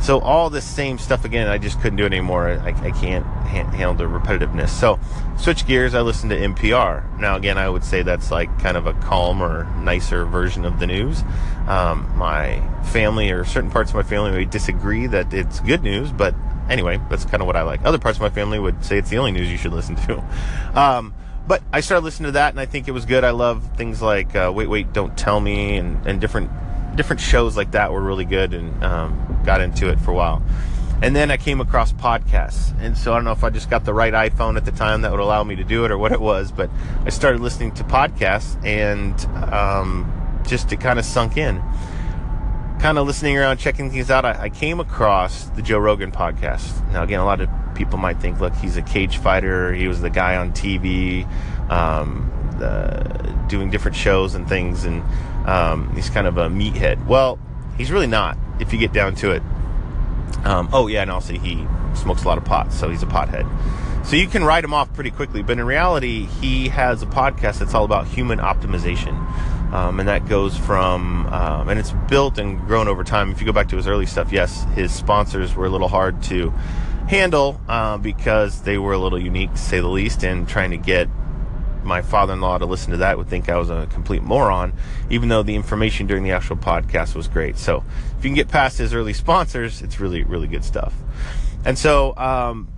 So 0.00 0.20
all 0.20 0.48
this 0.48 0.64
same 0.64 0.98
stuff 0.98 1.24
again, 1.24 1.48
I 1.48 1.58
just 1.58 1.80
couldn't 1.80 1.96
do 1.96 2.04
it 2.04 2.12
anymore. 2.12 2.48
I, 2.48 2.68
I 2.68 2.90
can't 2.92 3.24
ha- 3.24 3.70
handle 3.70 3.94
the 3.94 4.04
repetitiveness. 4.04 4.68
So 4.68 4.98
switch 5.36 5.66
gears. 5.66 5.94
I 5.94 6.00
listen 6.02 6.28
to 6.30 6.36
NPR. 6.36 7.18
Now 7.18 7.36
again, 7.36 7.58
I 7.58 7.68
would 7.68 7.84
say 7.84 8.02
that's 8.02 8.30
like 8.30 8.56
kind 8.60 8.76
of 8.76 8.86
a 8.86 8.92
calmer, 8.94 9.64
nicer 9.82 10.24
version 10.24 10.64
of 10.64 10.78
the 10.78 10.86
news. 10.86 11.22
Um, 11.66 12.10
my 12.16 12.62
family 12.84 13.30
or 13.30 13.44
certain 13.44 13.70
parts 13.70 13.90
of 13.90 13.96
my 13.96 14.02
family 14.02 14.30
may 14.30 14.44
disagree 14.44 15.06
that 15.08 15.34
it's 15.34 15.60
good 15.60 15.82
news, 15.82 16.12
but 16.12 16.34
anyway, 16.68 17.00
that's 17.10 17.24
kind 17.24 17.42
of 17.42 17.46
what 17.46 17.56
I 17.56 17.62
like. 17.62 17.84
Other 17.84 17.98
parts 17.98 18.18
of 18.18 18.22
my 18.22 18.30
family 18.30 18.58
would 18.58 18.84
say 18.84 18.98
it's 18.98 19.10
the 19.10 19.18
only 19.18 19.32
news 19.32 19.50
you 19.50 19.58
should 19.58 19.72
listen 19.72 19.96
to. 19.96 20.24
Um, 20.74 21.14
but 21.48 21.62
I 21.72 21.80
started 21.80 22.04
listening 22.04 22.26
to 22.28 22.32
that, 22.32 22.50
and 22.52 22.60
I 22.60 22.66
think 22.66 22.88
it 22.88 22.90
was 22.92 23.06
good. 23.06 23.24
I 23.24 23.30
love 23.30 23.76
things 23.76 24.02
like 24.02 24.36
uh, 24.36 24.52
Wait, 24.54 24.68
Wait, 24.68 24.92
Don't 24.92 25.16
Tell 25.16 25.40
Me, 25.40 25.76
and, 25.78 26.06
and 26.06 26.20
different 26.20 26.50
different 26.98 27.20
shows 27.20 27.56
like 27.56 27.70
that 27.70 27.92
were 27.92 28.02
really 28.02 28.26
good, 28.26 28.52
and 28.52 28.84
um, 28.84 29.40
got 29.46 29.62
into 29.62 29.88
it 29.88 29.98
for 29.98 30.10
a 30.10 30.14
while. 30.14 30.42
And 31.00 31.14
then 31.14 31.30
I 31.30 31.36
came 31.36 31.60
across 31.60 31.92
podcasts. 31.92 32.74
And 32.80 32.98
so 32.98 33.12
I 33.12 33.16
don't 33.16 33.24
know 33.24 33.32
if 33.32 33.44
I 33.44 33.50
just 33.50 33.70
got 33.70 33.84
the 33.84 33.94
right 33.94 34.12
iPhone 34.12 34.56
at 34.56 34.64
the 34.64 34.72
time 34.72 35.02
that 35.02 35.12
would 35.12 35.20
allow 35.20 35.44
me 35.44 35.54
to 35.56 35.64
do 35.64 35.84
it 35.84 35.90
or 35.90 35.98
what 35.98 36.10
it 36.12 36.20
was, 36.20 36.50
but 36.50 36.68
I 37.04 37.10
started 37.10 37.40
listening 37.40 37.72
to 37.74 37.84
podcasts 37.84 38.62
and 38.64 39.14
um, 39.52 40.40
just 40.46 40.72
it 40.72 40.80
kind 40.80 40.98
of 40.98 41.04
sunk 41.04 41.36
in. 41.36 41.62
Kind 42.80 42.98
of 42.98 43.06
listening 43.06 43.38
around, 43.38 43.58
checking 43.58 43.90
things 43.90 44.10
out, 44.10 44.24
I, 44.24 44.42
I, 44.42 44.48
came 44.50 44.78
across 44.78 45.44
the 45.50 45.62
Joe 45.62 45.78
Rogan 45.78 46.12
podcast. 46.12 46.88
Now, 46.92 47.02
again, 47.02 47.18
a 47.18 47.24
lot 47.24 47.40
of 47.40 47.48
people 47.74 47.98
might 47.98 48.20
think, 48.20 48.40
look, 48.40 48.54
he's 48.54 48.76
a 48.76 48.82
cage 48.82 49.18
fighter. 49.18 49.72
He 49.74 49.88
was 49.88 50.00
the 50.00 50.10
guy 50.10 50.36
on 50.36 50.52
TV 50.52 51.28
um, 51.70 52.30
doing 53.48 53.70
different 53.70 53.96
shows 53.96 54.34
and 54.34 54.48
things, 54.48 54.84
and 54.84 55.02
um, 55.46 55.94
he's 55.94 56.10
kind 56.10 56.26
of 56.26 56.38
a 56.38 56.48
meathead. 56.48 57.06
Well, 57.06 57.38
he's 57.76 57.90
really 57.90 58.06
not 58.06 58.36
if 58.60 58.72
you 58.72 58.78
get 58.78 58.92
down 58.92 59.14
to 59.16 59.30
it. 59.30 59.42
Um, 60.44 60.68
oh 60.72 60.86
yeah, 60.86 61.02
and 61.02 61.10
also 61.10 61.32
he 61.34 61.66
smokes 61.94 62.24
a 62.24 62.28
lot 62.28 62.38
of 62.38 62.44
pot, 62.44 62.72
so 62.72 62.90
he's 62.90 63.02
a 63.02 63.06
pothead. 63.06 63.46
So 64.04 64.16
you 64.16 64.26
can 64.26 64.44
write 64.44 64.64
him 64.64 64.72
off 64.72 64.92
pretty 64.94 65.10
quickly, 65.10 65.42
but 65.42 65.58
in 65.58 65.64
reality, 65.64 66.26
he 66.40 66.68
has 66.68 67.02
a 67.02 67.06
podcast 67.06 67.58
that's 67.58 67.74
all 67.74 67.84
about 67.84 68.06
human 68.06 68.38
optimization, 68.38 69.14
um, 69.72 70.00
and 70.00 70.08
that 70.08 70.26
goes 70.28 70.56
from 70.56 71.26
um, 71.26 71.68
and 71.68 71.78
it's 71.78 71.92
built 72.08 72.38
and 72.38 72.58
grown 72.66 72.88
over 72.88 73.04
time. 73.04 73.30
If 73.30 73.40
you 73.40 73.46
go 73.46 73.52
back 73.52 73.68
to 73.68 73.76
his 73.76 73.86
early 73.86 74.06
stuff, 74.06 74.32
yes, 74.32 74.64
his 74.74 74.92
sponsors 74.94 75.54
were 75.54 75.66
a 75.66 75.70
little 75.70 75.88
hard 75.88 76.22
to 76.24 76.50
handle 77.08 77.60
uh, 77.68 77.98
because 77.98 78.62
they 78.62 78.78
were 78.78 78.92
a 78.92 78.98
little 78.98 79.18
unique 79.18 79.52
to 79.52 79.58
say 79.58 79.80
the 79.80 79.88
least, 79.88 80.24
and 80.24 80.48
trying 80.48 80.70
to 80.70 80.78
get 80.78 81.08
my 81.84 82.02
father-in-law 82.02 82.58
to 82.58 82.66
listen 82.66 82.90
to 82.92 82.98
that 82.98 83.18
would 83.18 83.28
think 83.28 83.48
I 83.48 83.56
was 83.56 83.70
a 83.70 83.86
complete 83.90 84.22
moron, 84.22 84.72
even 85.10 85.28
though 85.28 85.42
the 85.42 85.54
information 85.54 86.06
during 86.06 86.24
the 86.24 86.32
actual 86.32 86.56
podcast 86.56 87.14
was 87.14 87.28
great. 87.28 87.58
So 87.58 87.84
if 88.18 88.24
you 88.24 88.30
can 88.30 88.34
get 88.34 88.48
past 88.48 88.78
his 88.78 88.94
early 88.94 89.12
sponsors, 89.12 89.82
it's 89.82 90.00
really, 90.00 90.22
really 90.22 90.48
good 90.48 90.64
stuff. 90.64 90.94
And 91.64 91.78
so 91.78 92.16
um, 92.16 92.68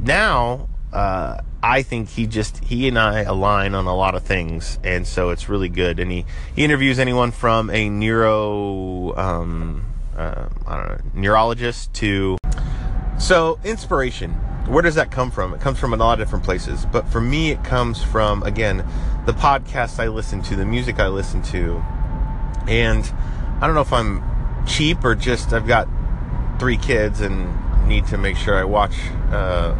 now 0.00 0.68
uh, 0.92 1.38
I 1.62 1.82
think 1.82 2.10
he 2.10 2.26
just 2.26 2.62
he 2.64 2.88
and 2.88 2.98
I 2.98 3.22
align 3.22 3.74
on 3.74 3.86
a 3.86 3.94
lot 3.94 4.14
of 4.14 4.22
things, 4.22 4.78
and 4.84 5.06
so 5.06 5.30
it's 5.30 5.48
really 5.48 5.68
good. 5.68 5.98
And 5.98 6.10
he 6.10 6.24
he 6.54 6.64
interviews 6.64 6.98
anyone 6.98 7.30
from 7.30 7.70
a 7.70 7.88
neuro 7.88 9.16
um, 9.16 9.86
uh, 10.16 10.48
I 10.66 10.76
don't 10.76 10.88
know 10.88 11.10
neurologist 11.14 11.92
to 11.94 12.38
so 13.18 13.58
inspiration 13.64 14.38
where 14.66 14.82
does 14.82 14.94
that 14.94 15.10
come 15.10 15.30
from? 15.30 15.52
It 15.54 15.60
comes 15.60 15.78
from 15.78 15.92
a 15.92 15.96
lot 15.96 16.18
of 16.18 16.26
different 16.26 16.44
places. 16.44 16.86
But 16.86 17.06
for 17.08 17.20
me, 17.20 17.50
it 17.50 17.62
comes 17.64 18.02
from, 18.02 18.42
again, 18.42 18.78
the 19.26 19.32
podcasts 19.32 19.98
I 19.98 20.08
listen 20.08 20.42
to, 20.42 20.56
the 20.56 20.64
music 20.64 20.98
I 20.98 21.08
listen 21.08 21.42
to. 21.42 21.82
And 22.66 23.10
I 23.60 23.66
don't 23.66 23.74
know 23.74 23.82
if 23.82 23.92
I'm 23.92 24.22
cheap 24.66 25.04
or 25.04 25.14
just 25.14 25.52
I've 25.52 25.66
got 25.66 25.88
three 26.58 26.78
kids 26.78 27.20
and 27.20 27.48
need 27.86 28.06
to 28.06 28.16
make 28.16 28.36
sure 28.36 28.56
I 28.56 28.64
watch, 28.64 28.94
uh, 29.30 29.74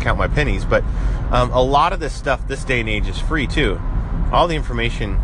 count 0.00 0.18
my 0.18 0.28
pennies. 0.28 0.64
But 0.64 0.84
um, 1.30 1.50
a 1.52 1.62
lot 1.62 1.92
of 1.92 2.00
this 2.00 2.12
stuff 2.12 2.46
this 2.46 2.64
day 2.64 2.80
and 2.80 2.88
age 2.88 3.08
is 3.08 3.18
free 3.18 3.46
too. 3.46 3.80
All 4.30 4.46
the 4.46 4.56
information 4.56 5.18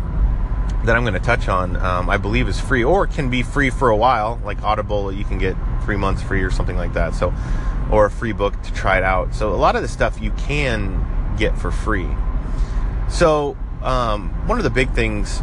that 0.85 0.95
I'm 0.95 1.03
going 1.03 1.13
to 1.13 1.19
touch 1.19 1.47
on, 1.47 1.75
um, 1.77 2.09
I 2.09 2.17
believe, 2.17 2.47
is 2.47 2.59
free 2.59 2.83
or 2.83 3.05
can 3.07 3.29
be 3.29 3.43
free 3.43 3.69
for 3.69 3.89
a 3.89 3.95
while, 3.95 4.39
like 4.43 4.61
Audible, 4.63 5.11
you 5.11 5.25
can 5.25 5.37
get 5.37 5.55
three 5.83 5.95
months 5.95 6.21
free 6.21 6.41
or 6.41 6.51
something 6.51 6.77
like 6.77 6.93
that. 6.93 7.13
So 7.13 7.33
or 7.91 8.05
a 8.05 8.11
free 8.11 8.31
book 8.31 8.61
to 8.63 8.73
try 8.73 8.97
it 8.97 9.03
out. 9.03 9.33
So 9.35 9.53
a 9.53 9.55
lot 9.55 9.75
of 9.75 9.81
the 9.81 9.87
stuff 9.87 10.19
you 10.21 10.31
can 10.31 11.35
get 11.37 11.57
for 11.57 11.71
free. 11.71 12.09
So 13.09 13.57
um, 13.83 14.29
one 14.47 14.57
of 14.57 14.63
the 14.63 14.69
big 14.69 14.91
things 14.93 15.41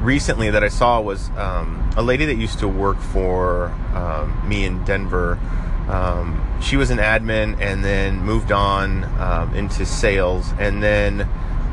recently 0.00 0.50
that 0.50 0.64
I 0.64 0.68
saw 0.68 1.00
was 1.00 1.28
um, 1.30 1.90
a 1.96 2.02
lady 2.02 2.24
that 2.26 2.36
used 2.36 2.60
to 2.60 2.68
work 2.68 2.98
for 2.98 3.68
um, 3.94 4.48
me 4.48 4.64
in 4.64 4.84
Denver. 4.84 5.38
Um, 5.88 6.44
she 6.62 6.76
was 6.76 6.90
an 6.90 6.98
admin 6.98 7.60
and 7.60 7.84
then 7.84 8.20
moved 8.20 8.52
on 8.52 9.04
um, 9.20 9.54
into 9.54 9.86
sales 9.86 10.52
and 10.58 10.82
then 10.82 11.28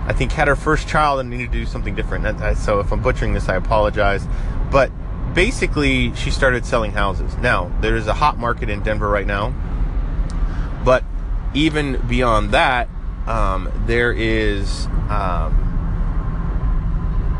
I 0.07 0.13
think 0.13 0.31
had 0.31 0.47
her 0.47 0.55
first 0.55 0.87
child 0.87 1.19
and 1.19 1.29
needed 1.29 1.51
to 1.51 1.57
do 1.59 1.65
something 1.65 1.95
different. 1.95 2.57
So 2.57 2.79
if 2.79 2.91
I'm 2.91 3.01
butchering 3.01 3.33
this, 3.33 3.49
I 3.49 3.55
apologize. 3.55 4.27
But 4.71 4.91
basically, 5.35 6.15
she 6.15 6.31
started 6.31 6.65
selling 6.65 6.91
houses. 6.91 7.37
Now, 7.37 7.71
there 7.81 7.95
is 7.95 8.07
a 8.07 8.13
hot 8.13 8.39
market 8.39 8.69
in 8.69 8.81
Denver 8.81 9.07
right 9.09 9.27
now, 9.27 9.53
but 10.83 11.03
even 11.53 12.01
beyond 12.07 12.51
that, 12.51 12.89
um, 13.27 13.69
there 13.85 14.11
is 14.11 14.87
um, 15.09 15.61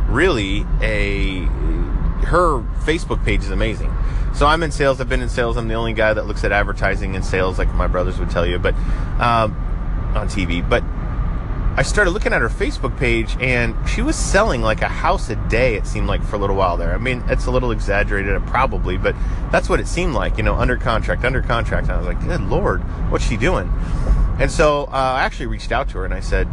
really 0.10 0.66
a 0.82 1.46
her 2.25 2.60
Facebook 2.84 3.24
page 3.24 3.44
is 3.44 3.52
amazing. 3.52 3.94
So 4.34 4.48
I'm 4.48 4.64
in 4.64 4.72
sales. 4.72 5.00
I've 5.00 5.08
been 5.08 5.22
in 5.22 5.30
sales. 5.30 5.56
I'm 5.58 5.68
the 5.68 5.75
only 5.75 5.94
guy 5.94 6.14
that 6.14 6.25
looks 6.25 6.44
at 6.44 6.52
advertising 6.52 7.16
and 7.16 7.24
sales, 7.24 7.58
like 7.58 7.74
my 7.74 7.88
brothers 7.88 8.20
would 8.20 8.30
tell 8.30 8.46
you, 8.46 8.60
but 8.60 8.74
um, 9.20 9.56
on 10.16 10.28
TV. 10.28 10.68
But 10.68 10.84
I 11.77 11.84
started 11.84 12.12
looking 12.12 12.32
at 12.32 12.39
her 12.41 12.48
Facebook 12.48 12.98
page 12.98 13.36
and 13.41 13.75
she 13.89 14.01
was 14.01 14.15
selling 14.15 14.62
like 14.62 14.82
a 14.82 14.88
house 14.88 15.29
a 15.29 15.36
day, 15.50 15.75
it 15.75 15.86
seemed 15.86 16.08
like, 16.08 16.24
for 16.24 16.38
a 16.38 16.39
little 16.39 16.55
while 16.55 16.77
there. 16.77 16.94
I 16.94 16.98
mean, 16.98 17.22
it's 17.27 17.48
a 17.48 17.51
little 17.51 17.72
exaggerated, 17.72 18.41
probably, 18.48 18.98
but 18.98 19.13
that's 19.51 19.67
what 19.67 19.82
it 19.82 19.88
seemed 19.88 20.13
like, 20.13 20.38
you 20.38 20.44
know, 20.44 20.55
under 20.55 20.77
contract, 20.77 21.25
under 21.25 21.41
contract. 21.41 21.88
And 21.88 21.91
I 21.94 21.98
was 21.98 22.08
like, 22.08 22.22
good 22.22 22.39
Lord, 22.39 22.82
what's 23.12 23.27
she 23.27 23.36
doing? 23.36 23.70
And 24.39 24.50
so 24.50 24.86
uh, 24.86 25.15
I 25.17 25.24
actually 25.24 25.48
reached 25.48 25.74
out 25.74 25.89
to 25.89 25.98
her 25.98 26.05
and 26.05 26.13
I 26.13 26.22
said, 26.22 26.48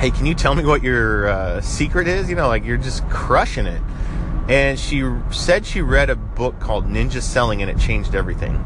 hey, 0.00 0.10
can 0.10 0.26
you 0.26 0.34
tell 0.34 0.56
me 0.56 0.64
what 0.64 0.82
your 0.82 1.28
uh, 1.28 1.60
secret 1.60 2.08
is? 2.08 2.28
You 2.28 2.34
know, 2.34 2.48
like 2.48 2.64
you're 2.64 2.76
just 2.76 3.08
crushing 3.08 3.66
it. 3.66 3.80
And 4.48 4.78
she 4.78 5.08
said 5.30 5.64
she 5.64 5.82
read 5.82 6.10
a 6.10 6.16
book 6.16 6.58
called 6.58 6.86
Ninja 6.86 7.22
Selling 7.22 7.62
and 7.62 7.70
it 7.70 7.78
changed 7.78 8.16
everything. 8.16 8.64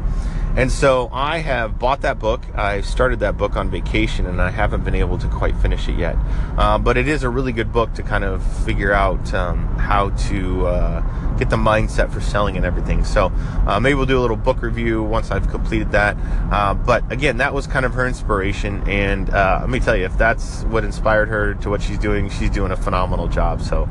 And 0.55 0.69
so 0.69 1.09
I 1.13 1.37
have 1.37 1.79
bought 1.79 2.01
that 2.01 2.19
book. 2.19 2.43
I 2.55 2.81
started 2.81 3.19
that 3.21 3.37
book 3.37 3.55
on 3.55 3.69
vacation 3.69 4.25
and 4.25 4.41
I 4.41 4.49
haven't 4.49 4.83
been 4.83 4.95
able 4.95 5.17
to 5.19 5.27
quite 5.29 5.55
finish 5.57 5.87
it 5.87 5.97
yet. 5.97 6.17
Uh, 6.57 6.77
but 6.77 6.97
it 6.97 7.07
is 7.07 7.23
a 7.23 7.29
really 7.29 7.53
good 7.53 7.71
book 7.71 7.93
to 7.93 8.03
kind 8.03 8.25
of 8.25 8.43
figure 8.65 8.91
out 8.91 9.33
um, 9.33 9.65
how 9.77 10.09
to 10.09 10.67
uh, 10.67 11.37
get 11.37 11.49
the 11.49 11.55
mindset 11.55 12.11
for 12.11 12.19
selling 12.19 12.57
and 12.57 12.65
everything. 12.65 13.05
So 13.05 13.31
uh, 13.65 13.79
maybe 13.79 13.95
we'll 13.95 14.05
do 14.05 14.19
a 14.19 14.21
little 14.21 14.35
book 14.35 14.61
review 14.61 15.01
once 15.01 15.31
I've 15.31 15.47
completed 15.47 15.91
that. 15.93 16.17
Uh, 16.51 16.73
but 16.73 17.09
again, 17.09 17.37
that 17.37 17.53
was 17.53 17.65
kind 17.65 17.85
of 17.85 17.93
her 17.93 18.05
inspiration. 18.05 18.83
And 18.89 19.29
uh, 19.29 19.59
let 19.61 19.69
me 19.69 19.79
tell 19.79 19.95
you, 19.95 20.03
if 20.03 20.17
that's 20.17 20.63
what 20.65 20.83
inspired 20.83 21.29
her 21.29 21.53
to 21.55 21.69
what 21.69 21.81
she's 21.81 21.97
doing, 21.97 22.29
she's 22.29 22.49
doing 22.49 22.73
a 22.73 22.77
phenomenal 22.77 23.29
job. 23.29 23.61
So 23.61 23.83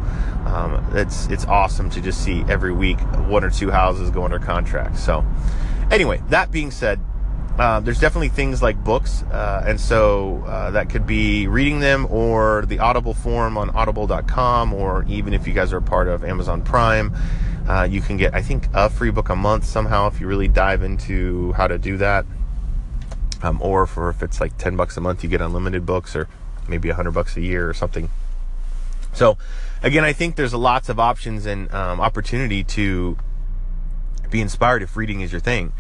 um, 0.45 0.87
it's, 0.93 1.27
it's 1.29 1.47
awesome 1.47 1.89
to 1.89 2.03
just 2.03 2.23
see 2.23 2.45
every 2.51 2.73
week 2.73 3.01
one 3.29 3.45
or 3.45 3.51
two 3.51 3.71
houses 3.71 4.11
go 4.11 4.25
under 4.25 4.39
contract. 4.39 4.99
So, 4.99 5.25
Anyway, 5.91 6.23
that 6.29 6.51
being 6.53 6.71
said, 6.71 7.01
uh, 7.59 7.81
there's 7.81 8.01
definitely 8.01 8.29
things 8.29 8.63
like 8.63 8.83
books, 8.83 9.23
uh, 9.25 9.65
and 9.67 9.79
so 9.79 10.43
uh, 10.47 10.71
that 10.71 10.89
could 10.89 11.07
be 11.07 11.47
reading 11.47 11.81
them 11.81 12.07
or 12.11 12.65
the 12.67 12.79
Audible 12.79 13.13
form 13.13 13.59
on 13.59 13.71
audible.com, 13.71 14.73
or 14.73 15.05
even 15.09 15.35
if 15.35 15.47
you 15.47 15.53
guys 15.53 15.73
are 15.73 15.81
part 15.81 16.09
of 16.09 16.25
Amazon 16.25 16.63
Prime, 16.63 17.15
uh, 17.69 17.83
you 17.83 18.01
can 18.01 18.17
get, 18.17 18.35
I 18.35 18.41
think, 18.41 18.69
a 18.73 18.89
free 18.89 19.11
book 19.11 19.29
a 19.29 19.37
month 19.37 19.65
somehow 19.65 20.07
if 20.07 20.21
you 20.21 20.27
really 20.27 20.49
dive 20.49 20.83
into 20.83 21.53
how 21.53 21.67
to 21.67 21.77
do 21.77 21.97
that. 21.99 22.25
Um, 23.43 23.61
or 23.61 23.87
for 23.87 24.11
if 24.11 24.23
it's 24.23 24.41
like 24.41 24.57
10 24.59 24.77
bucks 24.77 24.97
a 24.97 25.01
month, 25.01 25.23
you 25.23 25.29
get 25.29 25.41
unlimited 25.41 25.85
books, 25.85 26.15
or 26.15 26.29
maybe 26.69 26.89
100 26.89 27.11
bucks 27.11 27.37
a 27.37 27.41
year 27.41 27.69
or 27.69 27.75
something. 27.75 28.11
So, 29.13 29.37
again, 29.83 30.05
I 30.05 30.13
think 30.13 30.37
there's 30.37 30.55
lots 30.55 30.89
of 30.89 31.01
options 31.01 31.47
and 31.47 31.73
um, 31.75 32.01
opportunity 32.01 32.65
to 32.65 33.19
be 34.31 34.41
inspired 34.41 34.83
if 34.83 34.97
reading 34.97 35.21
is 35.21 35.33
your 35.33 35.41
thing. 35.41 35.73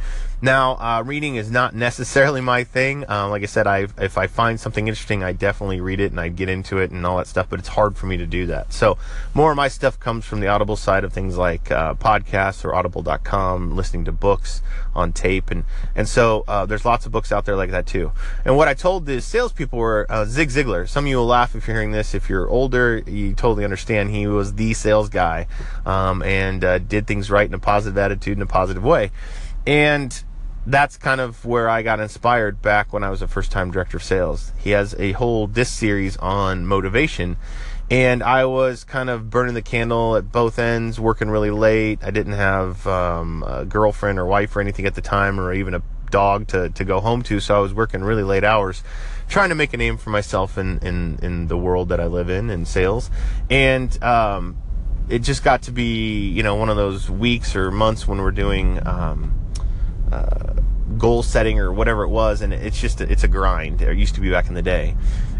Now, 0.43 0.77
uh, 0.77 1.03
reading 1.05 1.37
is 1.37 1.51
not 1.51 1.75
necessarily 1.75 2.41
my 2.41 2.65
thing. 2.65 3.05
Um, 3.11 3.31
like 3.31 3.43
I 3.43 3.47
said, 3.47 3.67
I 3.67 3.89
if 3.99 4.17
I 4.17 4.27
find 4.27 4.59
something 4.59 4.89
interesting, 4.89 5.23
I 5.23 5.33
definitely 5.33 5.83
read 5.83 6.01
it 6.01 6.13
and 6.13 6.19
I 6.19 6.31
get 6.31 6.49
into 6.49 6.79
it 6.79 6.91
and 6.91 7.05
all 7.05 7.19
that 7.19 7.27
stuff. 7.27 7.49
But 7.51 7.59
it's 7.59 7.69
hard 7.69 7.99
for 7.99 8.07
me 8.07 8.17
to 8.17 8.27
do 8.27 8.47
that. 8.47 8.73
So 8.73 8.97
more 9.35 9.51
of 9.51 9.59
my 9.59 9.69
stuff 9.69 10.01
comes 10.01 10.25
from 10.25 10.41
the 10.41 10.47
Audible 10.47 10.77
side 10.77 11.05
of 11.05 11.13
things, 11.13 11.37
like 11.37 11.71
uh, 11.71 11.93
podcasts 11.95 12.65
or 12.65 12.75
Audible.com, 12.75 13.77
listening 13.77 14.07
to 14.07 14.13
books 14.13 14.63
on 14.95 15.13
tape, 15.13 15.51
and 15.51 15.65
and 15.95 16.09
so 16.09 16.45
uh, 16.49 16.65
there's 16.65 16.87
lots 16.87 17.05
of 17.05 17.13
books 17.13 17.33
out 17.33 17.45
there 17.45 17.57
like 17.57 17.71
that 17.73 17.87
too. 17.87 18.11
And 18.43 18.57
what 18.57 18.67
I 18.67 18.73
told 18.73 19.05
the 19.05 19.21
salespeople 19.21 19.79
were 19.79 20.07
uh, 20.09 20.25
Zig 20.25 20.49
Ziglar. 20.49 20.89
Some 20.89 21.05
of 21.05 21.09
you 21.11 21.19
will 21.19 21.27
laugh 21.27 21.55
if 21.55 21.67
you're 21.67 21.77
hearing 21.77 21.93
this. 21.93 22.15
If 22.15 22.31
you're 22.31 22.49
older, 22.49 23.03
you 23.07 23.35
totally 23.35 23.65
understand. 23.65 24.11
He 24.11 24.27
was 24.27 24.55
the 24.55 24.73
sales 24.73 25.11
guy 25.11 25.49
um, 25.85 26.23
and 26.23 26.65
uh, 26.65 26.79
did 26.79 27.07
things 27.07 27.31
right 27.31 27.47
in 27.47 27.53
a 27.53 27.59
positive 27.59 27.99
attitude 27.99 28.39
in 28.39 28.43
a 28.43 28.47
positive 28.47 28.83
way, 28.83 29.11
and 29.67 30.25
that's 30.67 30.97
kind 30.97 31.21
of 31.21 31.45
where 31.45 31.69
I 31.69 31.83
got 31.83 32.01
inspired 32.01 32.61
back 32.61 32.93
when 32.93 33.03
I 33.03 33.11
was 33.11 33.23
a 33.23 33.29
first 33.29 33.51
time 33.51 33.71
director 33.71 33.97
of 33.97 34.03
sales. 34.03 34.53
He 34.59 34.71
has 34.71 34.95
a 34.99 35.13
whole 35.13 35.47
disc 35.47 35.79
series 35.79 36.17
on 36.19 36.67
motivation. 36.67 37.37
And 37.91 38.23
I 38.23 38.45
was 38.45 38.85
kind 38.85 39.11
of 39.11 39.31
burning 39.31 39.55
the 39.55 39.63
candle 39.63 40.15
at 40.15 40.31
both 40.31 40.61
ends, 40.61 41.01
working 41.01 41.29
really 41.29 41.51
late. 41.51 41.99
I 42.03 42.13
didn't 42.13 42.35
have 42.35 42.87
um, 42.87 43.43
a 43.45 43.65
girlfriend 43.65 44.21
or 44.21 44.27
wife 44.27 44.55
or 44.55 44.61
anything 44.61 44.87
at 44.87 44.95
the 44.95 45.01
time, 45.01 45.41
or 45.41 45.53
even 45.53 45.75
a 45.75 45.83
dog 46.09 46.47
to, 46.49 46.69
to 46.71 46.85
go 46.85 47.01
home 47.01 47.23
to. 47.23 47.41
So 47.41 47.57
I 47.57 47.59
was 47.59 47.75
working 47.75 48.03
really 48.03 48.23
late 48.23 48.45
hours, 48.45 48.85
trying 49.29 49.49
to 49.49 49.57
make 49.57 49.73
a 49.73 49.77
name 49.77 49.97
for 49.97 50.11
myself 50.11 50.57
in, 50.57 50.79
in, 50.79 51.19
in 51.21 51.49
the 51.49 51.57
world 51.57 51.89
that 51.89 51.99
I 51.99 52.07
live 52.07 52.31
in, 52.31 52.49
in 52.49 52.65
sales. 52.65 53.11
And 53.49 54.01
um, 54.05 54.57
it 55.09 55.21
just 55.21 55.43
got 55.43 55.63
to 55.63 55.73
be, 55.73 56.29
you 56.29 56.45
know, 56.45 56.55
one 56.55 56.69
of 56.69 56.77
those 56.77 57.11
weeks 57.11 57.57
or 57.57 57.73
months 57.73 58.07
when 58.07 58.23
we're 58.23 58.31
doing. 58.31 58.87
Um, 58.87 59.35
goal 60.99 61.23
setting 61.23 61.59
or 61.59 61.73
whatever 61.73 62.03
it 62.03 62.09
was, 62.09 62.43
and 62.43 62.53
it's 62.53 62.81
just 62.81 63.01
it's 63.01 63.25
a 63.25 63.29
grind. 63.29 63.83
It 63.83 63.97
used 63.97 64.15
to 64.17 64.21
be 64.21 64.31
back 64.31 64.49
in 64.49 64.55
the 64.55 64.63
day, 64.63 64.97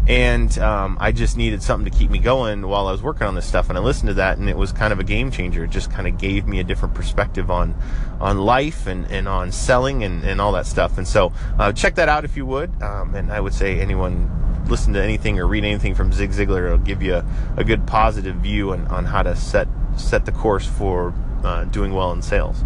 and 0.07 0.57
um, 0.59 0.97
I 0.99 1.11
just 1.11 1.37
needed 1.37 1.61
something 1.61 1.89
to 1.91 1.97
keep 1.97 2.09
me 2.09 2.19
going 2.19 2.67
while 2.67 2.87
I 2.87 2.91
was 2.91 3.01
working 3.01 3.27
on 3.27 3.35
this 3.35 3.45
stuff. 3.45 3.69
And 3.69 3.77
I 3.77 3.81
listened 3.81 4.07
to 4.09 4.13
that, 4.15 4.37
and 4.37 4.49
it 4.49 4.57
was 4.57 4.71
kind 4.71 4.91
of 4.91 4.99
a 4.99 5.03
game 5.03 5.31
changer. 5.31 5.65
It 5.65 5.71
just 5.71 5.91
kind 5.91 6.07
of 6.07 6.17
gave 6.17 6.47
me 6.47 6.59
a 6.59 6.63
different 6.63 6.95
perspective 6.95 7.51
on 7.51 7.75
on 8.19 8.37
life 8.37 8.87
and, 8.87 9.09
and 9.11 9.27
on 9.27 9.51
selling 9.51 10.03
and, 10.03 10.23
and 10.23 10.41
all 10.41 10.51
that 10.53 10.65
stuff. 10.65 10.97
And 10.97 11.07
so 11.07 11.33
uh, 11.59 11.71
check 11.73 11.95
that 11.95 12.09
out 12.09 12.25
if 12.25 12.37
you 12.37 12.45
would. 12.45 12.81
Um, 12.81 13.15
and 13.15 13.31
I 13.31 13.39
would 13.39 13.53
say 13.53 13.79
anyone 13.79 14.29
listen 14.67 14.93
to 14.93 15.03
anything 15.03 15.39
or 15.39 15.47
read 15.47 15.65
anything 15.65 15.93
from 15.95 16.13
Zig 16.13 16.31
Ziglar, 16.31 16.65
it'll 16.65 16.77
give 16.77 17.01
you 17.01 17.15
a, 17.15 17.25
a 17.57 17.63
good 17.63 17.85
positive 17.85 18.35
view 18.37 18.71
on, 18.71 18.87
on 18.87 19.05
how 19.05 19.21
to 19.21 19.35
set 19.35 19.67
set 19.97 20.25
the 20.25 20.31
course 20.31 20.65
for 20.65 21.13
uh, 21.43 21.65
doing 21.65 21.93
well 21.93 22.11
in 22.11 22.21
sales. 22.21 22.63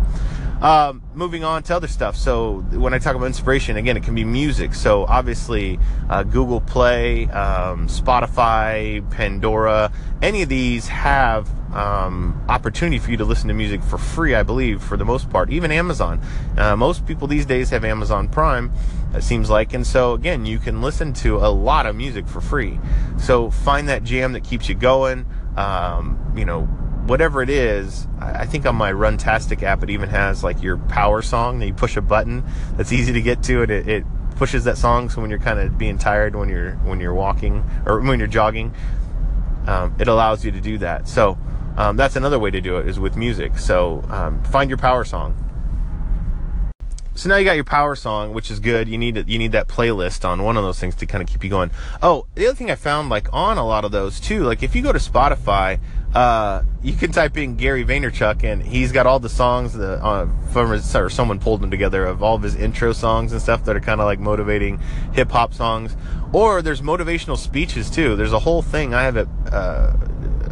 Um, 0.61 1.01
moving 1.13 1.43
on 1.43 1.63
to 1.63 1.75
other 1.75 1.87
stuff. 1.87 2.15
So 2.15 2.61
when 2.71 2.93
I 2.93 2.99
talk 2.99 3.15
about 3.15 3.25
inspiration, 3.25 3.77
again, 3.77 3.97
it 3.97 4.03
can 4.03 4.15
be 4.15 4.23
music. 4.23 4.73
So 4.73 5.05
obviously, 5.05 5.79
uh, 6.09 6.23
Google 6.23 6.61
Play, 6.61 7.25
um, 7.27 7.87
Spotify, 7.87 9.09
Pandora, 9.11 9.91
any 10.21 10.43
of 10.43 10.49
these 10.49 10.87
have 10.87 11.49
um, 11.75 12.41
opportunity 12.47 12.99
for 12.99 13.11
you 13.11 13.17
to 13.17 13.25
listen 13.25 13.49
to 13.49 13.53
music 13.53 13.83
for 13.83 13.97
free. 13.97 14.33
I 14.33 14.43
believe 14.43 14.81
for 14.81 14.95
the 14.97 15.05
most 15.05 15.29
part, 15.29 15.49
even 15.49 15.71
Amazon. 15.71 16.21
Uh, 16.57 16.75
most 16.75 17.05
people 17.05 17.27
these 17.27 17.45
days 17.45 17.69
have 17.71 17.83
Amazon 17.83 18.29
Prime. 18.29 18.71
It 19.13 19.23
seems 19.23 19.49
like, 19.49 19.73
and 19.73 19.85
so 19.85 20.13
again, 20.13 20.45
you 20.45 20.57
can 20.59 20.81
listen 20.81 21.13
to 21.15 21.37
a 21.37 21.49
lot 21.49 21.85
of 21.85 21.95
music 21.95 22.27
for 22.27 22.41
free. 22.41 22.79
So 23.17 23.51
find 23.51 23.89
that 23.89 24.03
jam 24.03 24.33
that 24.33 24.43
keeps 24.43 24.69
you 24.69 24.75
going. 24.75 25.25
Um, 25.57 26.33
you 26.35 26.43
know 26.43 26.67
whatever 27.05 27.41
it 27.41 27.49
is, 27.49 28.07
I 28.19 28.45
think 28.45 28.65
on 28.65 28.75
my 28.75 28.91
Runtastic 28.91 29.63
app, 29.63 29.83
it 29.83 29.89
even 29.89 30.09
has 30.09 30.43
like 30.43 30.61
your 30.61 30.77
power 30.77 31.21
song 31.21 31.59
that 31.59 31.67
you 31.67 31.73
push 31.73 31.97
a 31.97 32.01
button 32.01 32.43
that's 32.77 32.91
easy 32.91 33.13
to 33.13 33.21
get 33.21 33.43
to, 33.43 33.61
and 33.61 33.71
it, 33.71 33.87
it 33.87 34.03
pushes 34.35 34.63
that 34.65 34.77
song. 34.77 35.09
So 35.09 35.21
when 35.21 35.29
you're 35.29 35.39
kind 35.39 35.59
of 35.59 35.77
being 35.77 35.97
tired 35.97 36.35
when 36.35 36.49
you're 36.49 36.73
when 36.77 36.99
you're 36.99 37.13
walking 37.13 37.63
or 37.85 38.01
when 38.01 38.19
you're 38.19 38.27
jogging, 38.27 38.73
um, 39.67 39.95
it 39.99 40.07
allows 40.07 40.43
you 40.43 40.51
to 40.51 40.61
do 40.61 40.77
that. 40.79 41.07
So 41.07 41.37
um, 41.77 41.97
that's 41.97 42.15
another 42.15 42.39
way 42.39 42.51
to 42.51 42.61
do 42.61 42.77
it 42.77 42.87
is 42.87 42.99
with 42.99 43.15
music. 43.15 43.57
So 43.57 44.03
um, 44.09 44.43
find 44.43 44.69
your 44.69 44.77
power 44.77 45.03
song. 45.03 45.35
So 47.15 47.29
now 47.29 47.37
you 47.37 47.45
got 47.45 47.53
your 47.53 47.63
power 47.63 47.95
song, 47.95 48.33
which 48.33 48.51
is 48.51 48.59
good. 48.59 48.89
You 48.89 48.97
need 48.97 49.29
you 49.29 49.39
need 49.39 49.53
that 49.53 49.69
playlist 49.69 50.25
on 50.25 50.43
one 50.43 50.57
of 50.57 50.63
those 50.63 50.79
things 50.79 50.95
to 50.95 51.05
kind 51.05 51.21
of 51.21 51.29
keep 51.29 51.45
you 51.45 51.49
going. 51.49 51.71
Oh, 52.03 52.27
the 52.35 52.47
other 52.47 52.55
thing 52.55 52.69
I 52.69 52.75
found 52.75 53.07
like 53.07 53.29
on 53.31 53.57
a 53.57 53.65
lot 53.65 53.85
of 53.85 53.91
those 53.91 54.19
too, 54.19 54.43
like 54.43 54.63
if 54.63 54.75
you 54.75 54.81
go 54.81 54.91
to 54.91 54.99
Spotify, 54.99 55.79
uh, 56.13 56.63
you 56.83 56.93
can 56.93 57.13
type 57.13 57.37
in 57.37 57.55
Gary 57.55 57.85
Vaynerchuk, 57.85 58.43
and 58.43 58.61
he's 58.61 58.91
got 58.91 59.05
all 59.05 59.19
the 59.19 59.29
songs 59.29 59.73
that 59.73 60.03
uh, 60.03 60.27
from 60.51 60.71
his, 60.71 60.93
or 60.93 61.09
someone 61.09 61.39
pulled 61.39 61.61
them 61.61 61.71
together 61.71 62.05
of 62.05 62.21
all 62.21 62.35
of 62.35 62.41
his 62.41 62.55
intro 62.55 62.91
songs 62.91 63.31
and 63.31 63.41
stuff 63.41 63.63
that 63.63 63.77
are 63.77 63.81
kind 63.81 64.01
of 64.01 64.05
like 64.05 64.19
motivating 64.19 64.79
hip 65.13 65.31
hop 65.31 65.53
songs. 65.53 65.95
Or 66.33 66.61
there's 66.61 66.81
motivational 66.81 67.37
speeches 67.37 67.89
too. 67.89 68.17
There's 68.17 68.33
a 68.33 68.39
whole 68.39 68.61
thing. 68.61 68.93
I 68.93 69.03
have 69.03 69.15
it, 69.15 69.27
uh, 69.51 69.93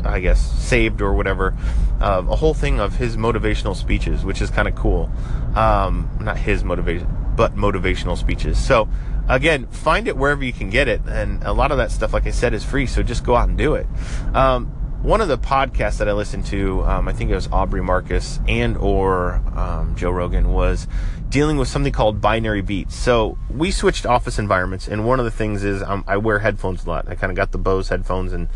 I 0.06 0.20
guess, 0.20 0.40
saved 0.62 1.02
or 1.02 1.14
whatever. 1.14 1.56
Uh, 2.02 2.24
a 2.28 2.36
whole 2.36 2.54
thing 2.54 2.80
of 2.80 2.96
his 2.96 3.18
motivational 3.18 3.76
speeches, 3.76 4.24
which 4.24 4.42
is 4.42 4.50
kind 4.50 4.68
of 4.68 4.76
cool. 4.76 5.12
Um, 5.56 6.10
not 6.20 6.38
his 6.38 6.64
motivation, 6.64 7.08
but 7.36 7.56
motivational 7.56 8.18
speeches. 8.18 8.64
So 8.64 8.90
again, 9.28 9.68
find 9.68 10.08
it 10.08 10.18
wherever 10.18 10.44
you 10.44 10.54
can 10.54 10.70
get 10.70 10.88
it, 10.88 11.02
and 11.08 11.44
a 11.44 11.54
lot 11.54 11.72
of 11.72 11.78
that 11.78 11.92
stuff, 11.92 12.14
like 12.14 12.28
I 12.28 12.32
said, 12.32 12.54
is 12.54 12.64
free. 12.64 12.86
So 12.86 13.04
just 13.04 13.24
go 13.24 13.36
out 13.36 13.50
and 13.50 13.58
do 13.58 13.76
it. 13.76 13.88
Um, 14.34 14.68
one 15.04 15.20
of 15.20 15.28
the 15.28 15.38
podcasts 15.38 15.98
that 15.98 16.08
I 16.08 16.14
listened 16.14 16.46
to, 16.46 16.82
um, 16.84 17.10
I 17.10 17.14
think 17.14 17.30
it 17.30 17.36
was 17.36 17.50
Aubrey 17.52 17.84
Marcus 17.84 18.40
and 18.48 18.78
or 18.78 19.42
um, 19.54 19.96
Joe 19.98 20.12
Rogan, 20.12 20.54
was 20.54 20.88
dealing 21.28 21.58
with 21.58 21.68
something 21.68 21.92
called 21.92 22.22
binary 22.22 22.62
beats. 22.62 22.96
So 22.96 23.38
we 23.50 23.72
switched 23.72 24.06
office 24.06 24.40
environments, 24.40 24.88
and 24.88 25.06
one 25.06 25.20
of 25.20 25.26
the 25.26 25.32
things 25.32 25.64
is 25.64 25.84
um, 25.84 26.06
I 26.08 26.18
wear 26.18 26.40
headphones 26.40 26.86
a 26.86 26.90
lot. 26.90 27.10
I 27.10 27.16
kind 27.16 27.32
of 27.32 27.36
got 27.36 27.52
the 27.52 27.58
Bose 27.58 27.90
headphones 27.90 28.32
and 28.32 28.48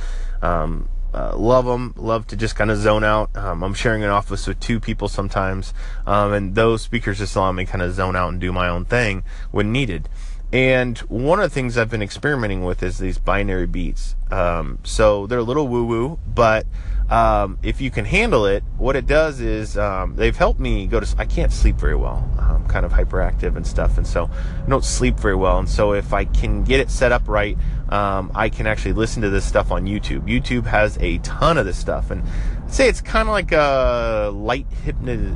um, 0.41 0.87
uh, 1.17 1.35
love 1.35 1.65
them. 1.65 1.93
Love 1.97 2.27
to 2.27 2.35
just 2.35 2.55
kind 2.55 2.69
of 2.69 2.77
zone 2.77 3.03
out. 3.03 3.35
Um, 3.35 3.63
I'm 3.63 3.73
sharing 3.73 4.03
an 4.03 4.09
office 4.09 4.45
with 4.45 4.59
two 4.59 4.79
people 4.79 5.07
sometimes, 5.07 5.73
um, 6.05 6.31
and 6.31 6.53
those 6.53 6.83
speakers 6.83 7.17
just 7.17 7.35
allow 7.35 7.51
me 7.51 7.65
kind 7.65 7.81
of 7.81 7.93
zone 7.93 8.15
out 8.15 8.29
and 8.29 8.39
do 8.39 8.51
my 8.51 8.69
own 8.69 8.85
thing 8.85 9.23
when 9.49 9.71
needed. 9.71 10.09
And 10.53 10.97
one 10.99 11.39
of 11.39 11.49
the 11.49 11.53
things 11.53 11.77
I've 11.77 11.89
been 11.89 12.03
experimenting 12.03 12.63
with 12.63 12.83
is 12.83 12.99
these 12.99 13.17
binary 13.17 13.65
beats. 13.67 14.15
Um, 14.29 14.77
so 14.83 15.25
they're 15.27 15.39
a 15.39 15.43
little 15.43 15.67
woo 15.67 15.85
woo, 15.85 16.19
but 16.33 16.67
um, 17.09 17.57
if 17.63 17.79
you 17.79 17.89
can 17.89 18.03
handle 18.03 18.45
it, 18.45 18.63
what 18.77 18.95
it 18.95 19.05
does 19.05 19.39
is 19.39 19.77
um, 19.77 20.15
they've 20.15 20.35
helped 20.35 20.59
me 20.59 20.87
go 20.87 20.99
to. 20.99 21.15
I 21.17 21.25
can't 21.25 21.53
sleep 21.53 21.77
very 21.77 21.95
well. 21.95 22.29
I'm 22.37 22.67
kind 22.67 22.85
of 22.85 22.91
hyperactive 22.91 23.55
and 23.55 23.65
stuff, 23.65 23.97
and 23.97 24.05
so 24.05 24.29
I 24.65 24.69
don't 24.69 24.83
sleep 24.83 25.17
very 25.17 25.35
well. 25.35 25.57
And 25.57 25.69
so 25.69 25.93
if 25.93 26.11
I 26.11 26.25
can 26.25 26.63
get 26.63 26.81
it 26.81 26.91
set 26.91 27.13
up 27.13 27.27
right, 27.27 27.57
um, 27.89 28.31
I 28.35 28.49
can 28.49 28.67
actually 28.67 28.93
listen 28.93 29.21
to 29.21 29.29
this 29.29 29.45
stuff 29.45 29.71
on 29.71 29.85
YouTube. 29.85 30.27
YouTube 30.27 30.65
has 30.65 30.97
a 30.99 31.19
ton 31.19 31.57
of 31.57 31.65
this 31.65 31.77
stuff, 31.77 32.11
and 32.11 32.23
I'd 32.65 32.73
say 32.73 32.89
it's 32.89 33.01
kind 33.01 33.29
of 33.29 33.31
like 33.31 33.53
a 33.53 34.29
light 34.33 34.67
hypnot. 34.85 35.33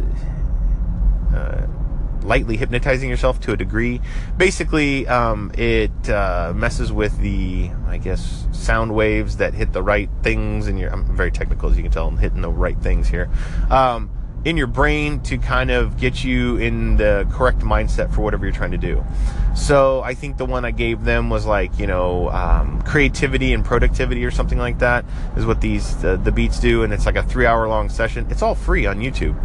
Uh, 1.34 1.68
lightly 2.24 2.58
hypnotizing 2.58 3.10
yourself 3.10 3.40
to 3.42 3.54
a 3.54 3.58
degree. 3.58 4.02
Basically, 4.38 5.08
um, 5.08 5.52
it 5.58 6.10
uh, 6.10 6.54
messes 6.56 6.92
with 6.92 7.18
the, 7.20 7.70
I 7.88 7.98
guess, 7.98 8.48
sound 8.52 8.94
waves 8.94 9.38
that 9.38 9.54
hit 9.54 9.74
the 9.74 9.84
right 9.84 10.10
things 10.24 10.68
in 10.68 10.78
your. 10.78 10.92
I'm 10.92 11.06
very 11.16 11.32
technical, 11.32 11.70
as 11.70 11.78
you 11.78 11.84
can 11.84 11.92
tell. 11.92 12.08
I'm 12.08 12.18
hitting 12.18 12.42
the 12.42 12.50
right 12.50 12.78
things 12.80 13.08
here. 13.08 13.30
Um, 13.70 14.10
in 14.44 14.58
your 14.58 14.68
brain 14.68 15.20
to 15.22 15.38
kind 15.38 15.70
of 15.70 15.98
get 15.98 16.24
you 16.24 16.58
in 16.58 16.98
the 16.98 17.28
correct 17.32 17.60
mindset 17.60 18.12
for 18.14 18.22
whatever 18.22 18.46
you're 18.46 18.54
trying 18.54 18.72
to 18.72 18.78
do. 18.78 19.04
So 19.56 20.02
I 20.02 20.16
think 20.16 20.38
the 20.38 20.46
one 20.46 20.66
I 20.66 20.72
gave 20.72 21.04
them 21.04 21.30
was 21.30 21.46
like, 21.46 21.78
you 21.78 21.86
know, 21.86 22.30
um, 22.30 22.82
creativity 22.82 23.54
and 23.54 23.64
productivity 23.64 24.26
or 24.26 24.32
something 24.32 24.58
like 24.58 24.80
that 24.80 25.06
is 25.38 25.46
what 25.46 25.62
these, 25.62 26.04
uh, 26.04 26.16
the 26.16 26.32
beats 26.32 26.60
do. 26.60 26.84
And 26.84 26.92
it's 26.92 27.06
like 27.06 27.18
a 27.18 27.24
three 27.24 27.46
hour 27.46 27.68
long 27.68 27.90
session. 27.90 28.26
It's 28.32 28.42
all 28.42 28.56
free 28.56 28.88
on 28.88 29.00
YouTube. 29.00 29.36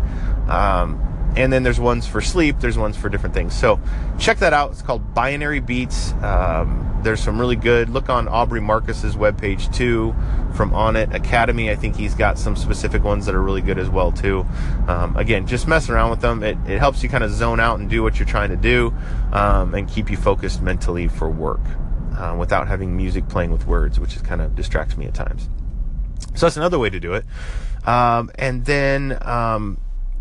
Um, 0.49 1.03
and 1.37 1.53
then 1.53 1.62
there's 1.62 1.79
ones 1.79 2.07
for 2.07 2.20
sleep 2.20 2.57
there's 2.61 2.79
ones 2.79 2.96
for 2.96 3.09
different 3.09 3.35
things. 3.35 3.55
So 3.55 3.81
check 4.18 4.38
that 4.38 4.53
out. 4.53 4.72
It's 4.72 4.83
called 4.83 5.14
binary 5.14 5.61
beats. 5.61 6.12
Um, 6.22 7.01
there's 7.03 7.20
some 7.20 7.38
really 7.38 7.57
good 7.57 7.88
look 7.88 8.09
on 8.09 8.27
aubrey 8.27 8.61
marcus's 8.61 9.14
webpage 9.14 9.72
too 9.72 10.14
from 10.55 10.72
Onnit 10.72 11.14
Academy. 11.14 11.70
I 11.70 11.77
think 11.77 11.94
he's 11.94 12.14
got 12.14 12.38
some 12.38 12.57
specific 12.57 13.05
ones 13.05 13.27
that 13.27 13.35
are 13.35 13.42
really 13.42 13.61
good 13.61 13.79
as 13.79 13.88
well 13.88 14.11
too. 14.11 14.44
Um, 14.88 15.16
again 15.16 15.46
just 15.46 15.68
mess 15.68 15.88
around 15.88 16.11
with 16.11 16.20
them. 16.20 16.42
It, 16.42 16.59
it 16.66 16.79
helps 16.79 17.03
you 17.03 17.09
kind 17.09 17.22
of 17.22 17.31
zone 17.31 17.61
out 17.61 17.79
and 17.79 17.88
do 17.88 18.03
what 18.03 18.18
you're 18.18 18.27
trying 18.27 18.51
to 18.51 18.57
do 18.57 18.92
um, 19.33 19.75
and 19.75 19.88
keep 19.88 20.11
you 20.11 20.16
focused 20.16 20.62
mentally 20.62 21.07
for 21.07 21.31
work 21.31 21.61
uh, 22.18 22.35
without 22.38 22.66
having 22.66 22.96
music 22.96 23.29
playing 23.29 23.53
with 23.53 23.66
words 23.66 24.01
which 24.01 24.16
is 24.16 24.22
kind 24.22 24.40
of 24.40 24.57
distracts 24.57 24.96
me 24.96 25.07
at 25.07 25.14
times. 25.14 25.49
So 26.35 26.46
that's 26.46 26.57
another 26.57 26.79
way 26.79 26.90
to 26.90 26.99
do 26.99 27.12
it. 27.12 27.25
Um, 27.87 28.31
and 28.37 28.64
then 28.64 29.18
um, 29.22 29.79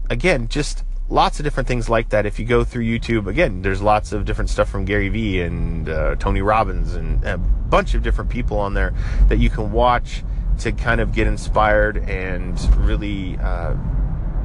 again 0.10 0.50
just 0.50 0.84
lots 1.10 1.40
of 1.40 1.44
different 1.44 1.68
things 1.68 1.90
like 1.90 2.10
that. 2.10 2.26
If 2.26 2.40
you 2.40 2.46
go 2.46 2.64
through 2.64 2.84
YouTube, 2.84 3.28
again, 3.28 3.62
there's 3.62 3.82
lots 3.82 4.12
of 4.12 4.26
different 4.26 4.50
stuff 4.50 4.70
from 4.70 4.86
Gary 4.86 5.10
Vee 5.10 5.42
and 5.42 5.88
uh, 5.88 6.16
Tony 6.16 6.42
Robbins 6.42 6.96
and 6.96 7.24
a 7.24 7.38
bunch 7.38 7.94
of 7.94 8.04
different 8.04 8.30
people 8.30 8.58
on 8.58 8.74
there 8.74 8.94
that 9.28 9.38
you 9.38 9.50
can 9.50 9.72
watch 9.72 10.24
to 10.60 10.72
kind 10.72 11.02
of 11.02 11.14
get 11.14 11.28
inspired 11.28 11.98
and 12.10 12.60
really 12.78 13.38
uh, 13.38 13.76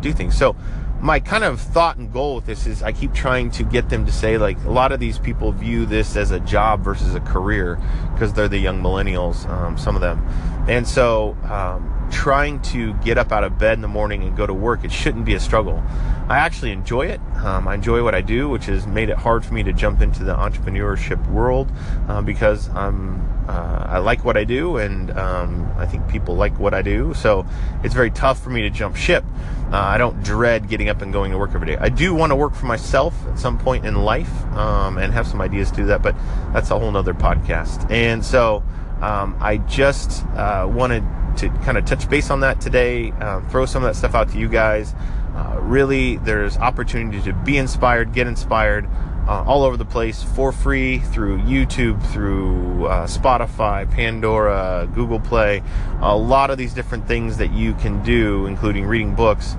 do 0.01 0.12
things. 0.12 0.37
So, 0.37 0.57
my 1.01 1.18
kind 1.18 1.44
of 1.44 1.59
thought 1.59 1.96
and 1.96 2.12
goal 2.12 2.35
with 2.35 2.44
this 2.44 2.66
is 2.66 2.83
I 2.83 2.92
keep 2.92 3.14
trying 3.14 3.51
to 3.53 3.62
get 3.62 3.88
them 3.88 4.05
to 4.05 4.12
say, 4.12 4.37
like, 4.37 4.62
a 4.64 4.70
lot 4.70 4.92
of 4.92 5.01
these 5.01 5.18
people 5.18 5.51
view 5.51 5.87
this 5.87 6.14
as 6.14 6.31
a 6.31 6.40
job 6.40 6.85
versus 6.85 7.14
a 7.14 7.20
career 7.20 7.81
because 8.12 8.35
they're 8.35 8.49
the 8.49 8.59
young 8.59 8.83
millennials, 8.83 9.49
um, 9.49 9.79
some 9.79 9.94
of 9.94 10.03
them. 10.03 10.23
And 10.68 10.87
so, 10.87 11.38
um, 11.44 11.99
trying 12.11 12.61
to 12.62 12.94
get 12.94 13.18
up 13.18 13.33
out 13.33 13.44
of 13.44 13.59
bed 13.59 13.75
in 13.75 13.81
the 13.81 13.88
morning 13.88 14.23
and 14.23 14.37
go 14.37 14.46
to 14.46 14.55
work, 14.55 14.85
it 14.85 14.92
shouldn't 14.92 15.25
be 15.25 15.35
a 15.35 15.40
struggle. 15.40 15.83
I 16.29 16.38
actually 16.38 16.73
enjoy 16.73 17.07
it. 17.07 17.20
Um, 17.37 17.66
I 17.66 17.75
enjoy 17.75 18.05
what 18.05 18.14
I 18.14 18.20
do, 18.20 18.49
which 18.49 18.66
has 18.66 18.87
made 18.87 19.09
it 19.09 19.16
hard 19.16 19.44
for 19.44 19.55
me 19.55 19.62
to 19.64 19.73
jump 19.73 20.01
into 20.01 20.25
the 20.25 20.35
entrepreneurship 20.35 21.25
world 21.31 21.70
uh, 22.09 22.23
because 22.23 22.68
I'm 22.70 23.29
uh, 23.49 23.85
I 23.88 23.99
like 23.99 24.25
what 24.25 24.37
I 24.37 24.44
do, 24.44 24.77
and 24.77 25.11
um, 25.18 25.68
I 25.77 25.85
think 25.85 26.07
people 26.09 26.37
like 26.37 26.57
what 26.61 26.73
I 26.73 26.83
do. 26.83 27.14
So 27.14 27.44
it's 27.83 27.94
very 27.94 28.12
tough 28.12 28.40
for 28.40 28.51
me 28.51 28.62
to 28.62 28.70
jump 28.70 28.94
ship. 28.94 29.25
Uh, 29.73 29.77
I 29.77 29.99
don't 29.99 30.23
dread 30.23 30.68
getting 30.68 30.88
up 30.88 31.03
and 31.03 31.12
going 31.12 31.33
to 31.33 31.38
work 31.38 31.51
every 31.55 31.66
day. 31.66 31.77
I 31.77 31.88
do 31.88 32.14
want 32.14 32.31
to 32.31 32.37
work 32.37 32.55
for 32.55 32.66
myself 32.66 33.14
at 33.27 33.40
some 33.40 33.59
point 33.59 33.85
in 33.85 33.96
life 33.96 34.31
um, 34.53 34.99
and 34.99 35.12
have 35.12 35.27
some 35.27 35.40
ideas 35.40 35.70
to 35.70 35.79
do 35.79 35.87
that, 35.87 36.01
but 36.01 36.14
that's 36.53 36.70
a 36.70 36.79
whole 36.79 36.92
nother 36.92 37.14
podcast. 37.14 37.90
And 37.90 38.25
so 38.25 38.62
um, 39.00 39.36
I 39.40 39.58
just 39.58 40.24
uh, 40.28 40.68
wanted 40.70 41.04
to 41.38 41.48
kind 41.64 41.78
of 41.78 41.84
touch 41.84 42.08
base 42.08 42.30
on 42.30 42.40
that 42.40 42.60
today, 42.60 43.12
um, 43.12 43.48
throw 43.48 43.66
some 43.66 43.82
of 43.82 43.88
that 43.88 43.98
stuff 43.98 44.14
out 44.14 44.30
to 44.30 44.38
you 44.38 44.48
guys. 44.48 44.94
Uh, 45.34 45.58
really, 45.60 46.16
there's 46.18 46.56
opportunity 46.58 47.20
to 47.22 47.32
be 47.32 47.56
inspired, 47.56 48.12
get 48.12 48.26
inspired 48.26 48.88
uh, 49.28 49.44
all 49.46 49.62
over 49.62 49.76
the 49.76 49.84
place 49.84 50.22
for 50.22 50.50
free 50.50 50.98
through 50.98 51.38
YouTube, 51.42 52.04
through 52.12 52.86
uh, 52.86 53.06
Spotify, 53.06 53.88
Pandora, 53.90 54.88
Google 54.92 55.20
Play, 55.20 55.62
a 56.00 56.16
lot 56.16 56.50
of 56.50 56.58
these 56.58 56.74
different 56.74 57.06
things 57.06 57.36
that 57.36 57.52
you 57.52 57.74
can 57.74 58.02
do, 58.02 58.46
including 58.46 58.86
reading 58.86 59.14
books, 59.14 59.54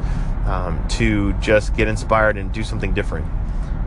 um, 0.45 0.85
to 0.89 1.33
just 1.33 1.75
get 1.75 1.87
inspired 1.87 2.37
and 2.37 2.51
do 2.51 2.63
something 2.63 2.93
different. 2.93 3.25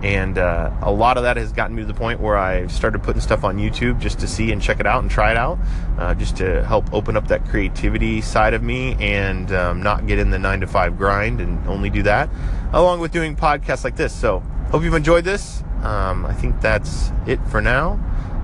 And 0.05 0.37
uh, 0.37 0.71
a 0.83 0.93
lot 0.93 1.17
of 1.17 1.23
that 1.23 1.39
has 1.39 1.51
gotten 1.51 1.75
me 1.75 1.81
to 1.81 1.87
the 1.89 1.95
point 1.95 2.21
where 2.21 2.37
I've 2.37 2.71
started 2.71 3.03
putting 3.03 3.23
stuff 3.23 3.43
on 3.43 3.57
YouTube 3.57 3.99
just 4.01 4.21
to 4.21 4.29
see 4.29 4.53
and 4.53 4.61
check 4.61 4.79
it 4.79 4.87
out 4.87 5.01
and 5.01 5.11
try 5.11 5.31
it 5.31 5.39
out, 5.39 5.59
uh, 5.99 6.15
just 6.15 6.37
to 6.37 6.63
help 6.67 6.93
open 6.93 7.17
up 7.17 7.29
that 7.29 7.47
creativity 7.47 8.21
side 8.21 8.53
of 8.53 8.63
me 8.63 8.97
and 9.01 9.51
um, 9.53 9.83
not 9.83 10.07
get 10.07 10.19
in 10.19 10.29
the 10.29 10.39
nine 10.39 10.61
to 10.61 10.67
five 10.67 10.99
grind 10.99 11.41
and 11.41 11.67
only 11.67 11.89
do 11.89 12.03
that, 12.03 12.29
along 12.75 13.01
with 13.01 13.13
doing 13.13 13.35
podcasts 13.35 13.83
like 13.83 13.97
this. 13.97 14.13
So, 14.15 14.41
hope 14.71 14.83
you've 14.83 14.93
enjoyed 14.93 15.25
this. 15.25 15.65
Um, 15.81 16.27
I 16.27 16.35
think 16.35 16.61
that's 16.61 17.11
it 17.27 17.41
for 17.47 17.63
now. 17.63 17.99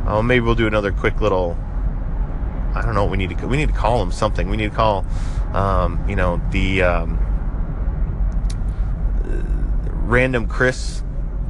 Uh, 0.06 0.22
maybe 0.22 0.40
we'll 0.40 0.54
do 0.54 0.66
another 0.66 0.92
quick 0.92 1.20
little. 1.20 1.58
I 2.74 2.80
don't 2.82 2.94
know 2.94 3.04
we 3.04 3.18
need 3.18 3.36
to. 3.36 3.46
We 3.46 3.58
need 3.58 3.68
to 3.68 3.74
call 3.74 3.98
them 3.98 4.12
something. 4.12 4.48
We 4.48 4.56
need 4.56 4.70
to 4.70 4.76
call, 4.76 5.04
um, 5.52 6.02
you 6.08 6.16
know, 6.16 6.40
the 6.52 6.84
um, 6.84 7.18
random 10.06 10.46
Chris 10.46 11.02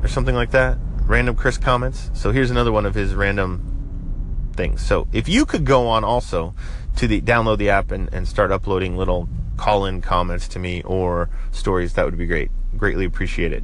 or 0.02 0.08
something 0.08 0.34
like 0.34 0.50
that. 0.50 0.78
Random 1.04 1.34
Chris 1.34 1.58
comments. 1.58 2.10
So 2.14 2.30
here's 2.30 2.50
another 2.50 2.72
one 2.72 2.86
of 2.86 2.94
his 2.94 3.14
random 3.14 4.50
things. 4.54 4.84
So 4.84 5.08
if 5.12 5.28
you 5.28 5.44
could 5.46 5.64
go 5.64 5.88
on 5.88 6.04
also 6.04 6.54
to 6.96 7.06
the 7.06 7.20
download 7.20 7.58
the 7.58 7.70
app 7.70 7.90
and, 7.90 8.12
and 8.12 8.28
start 8.28 8.50
uploading 8.50 8.96
little 8.96 9.28
call 9.56 9.84
in 9.84 10.00
comments 10.00 10.48
to 10.48 10.58
me 10.58 10.82
or 10.82 11.28
stories, 11.50 11.94
that 11.94 12.04
would 12.04 12.18
be 12.18 12.26
great. 12.26 12.50
Greatly 12.76 13.04
appreciate 13.04 13.52
it. 13.52 13.62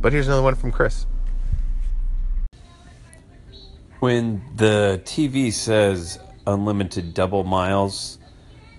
But 0.00 0.12
here's 0.12 0.26
another 0.26 0.42
one 0.42 0.54
from 0.54 0.72
Chris. 0.72 1.06
When 4.00 4.42
the 4.56 5.00
TV 5.04 5.52
says 5.52 6.18
unlimited 6.46 7.12
double 7.12 7.44
miles, 7.44 8.18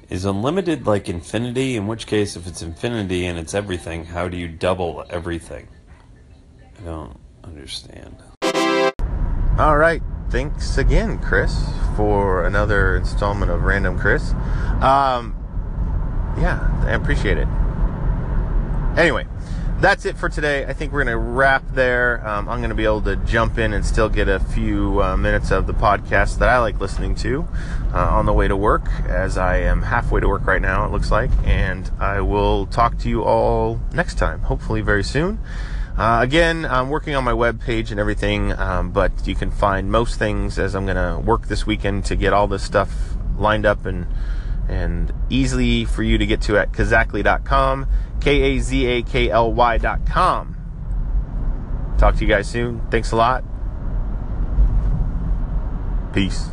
is 0.09 0.25
unlimited 0.25 0.85
like 0.85 1.07
infinity? 1.07 1.77
In 1.77 1.87
which 1.87 2.05
case, 2.07 2.35
if 2.35 2.47
it's 2.47 2.61
infinity 2.61 3.25
and 3.27 3.39
it's 3.39 3.53
everything, 3.53 4.03
how 4.03 4.27
do 4.27 4.35
you 4.35 4.47
double 4.47 5.05
everything? 5.09 5.67
I 6.81 6.85
don't 6.85 7.19
understand. 7.43 8.15
All 9.59 9.77
right. 9.77 10.01
Thanks 10.31 10.77
again, 10.77 11.19
Chris, 11.19 11.63
for 11.95 12.45
another 12.45 12.95
installment 12.95 13.51
of 13.51 13.63
Random 13.63 13.99
Chris. 13.99 14.31
Um, 14.81 15.35
yeah, 16.39 16.67
I 16.85 16.93
appreciate 16.93 17.37
it. 17.37 17.47
Anyway, 18.97 19.27
that's 19.79 20.05
it 20.05 20.17
for 20.17 20.29
today. 20.29 20.65
I 20.65 20.73
think 20.73 20.91
we're 20.91 21.03
going 21.03 21.13
to 21.13 21.19
wrap 21.19 21.63
there. 21.73 22.25
Um, 22.27 22.49
I'm 22.49 22.59
going 22.59 22.69
to 22.69 22.75
be 22.75 22.85
able 22.85 23.01
to 23.03 23.17
jump 23.17 23.59
in 23.59 23.73
and 23.73 23.85
still 23.85 24.09
get 24.09 24.27
a 24.27 24.39
few 24.39 25.03
uh, 25.03 25.17
minutes 25.17 25.51
of 25.51 25.67
the 25.67 25.73
podcast 25.73 26.39
that 26.39 26.49
I 26.49 26.59
like 26.59 26.79
listening 26.79 27.13
to 27.15 27.47
uh, 27.93 27.97
on 27.97 28.25
the 28.25 28.33
way 28.33 28.47
to 28.47 28.55
work, 28.55 28.87
as 29.07 29.37
I 29.37 29.57
am 29.57 29.83
halfway 29.83 30.21
to 30.21 30.27
work 30.27 30.47
right 30.47 30.61
now, 30.61 30.85
it 30.85 30.91
looks 30.91 31.11
like. 31.11 31.29
And 31.43 31.91
I 31.99 32.21
will 32.21 32.65
talk 32.67 32.97
to 32.99 33.09
you 33.09 33.23
all 33.23 33.79
next 33.93 34.17
time, 34.17 34.39
hopefully 34.41 34.81
very 34.81 35.03
soon. 35.03 35.37
Uh, 36.01 36.23
again, 36.23 36.65
I'm 36.65 36.89
working 36.89 37.13
on 37.13 37.23
my 37.23 37.33
web 37.35 37.61
page 37.61 37.91
and 37.91 37.99
everything, 37.99 38.53
um, 38.53 38.89
but 38.89 39.11
you 39.27 39.35
can 39.35 39.51
find 39.51 39.91
most 39.91 40.17
things 40.17 40.57
as 40.57 40.73
I'm 40.73 40.87
going 40.87 40.97
to 40.97 41.19
work 41.23 41.45
this 41.45 41.67
weekend 41.67 42.05
to 42.05 42.15
get 42.15 42.33
all 42.33 42.47
this 42.47 42.63
stuff 42.63 42.91
lined 43.37 43.67
up 43.67 43.85
and 43.85 44.07
and 44.67 45.13
easily 45.29 45.85
for 45.85 46.01
you 46.01 46.17
to 46.17 46.25
get 46.25 46.41
to 46.41 46.57
at 46.57 46.71
kazakly.com, 46.71 47.85
K 48.19 48.41
A 48.41 48.59
Z 48.59 48.83
A 48.87 49.03
K 49.03 49.29
L 49.29 49.53
Y.com. 49.53 50.55
Talk 51.99 52.15
to 52.15 52.21
you 52.21 52.27
guys 52.27 52.47
soon. 52.47 52.81
Thanks 52.89 53.11
a 53.11 53.15
lot. 53.15 53.43
Peace. 56.13 56.49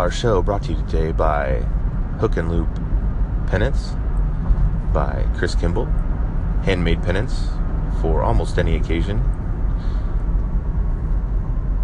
Our 0.00 0.10
show 0.10 0.40
brought 0.40 0.62
to 0.62 0.72
you 0.72 0.78
today 0.86 1.12
by 1.12 1.56
Hook 2.20 2.38
and 2.38 2.50
Loop 2.50 2.74
Pennants 3.48 3.90
by 4.94 5.26
Chris 5.36 5.54
Kimball. 5.54 5.84
Handmade 6.64 7.02
pennants 7.02 7.48
for 8.00 8.22
almost 8.22 8.56
any 8.56 8.76
occasion. 8.76 9.22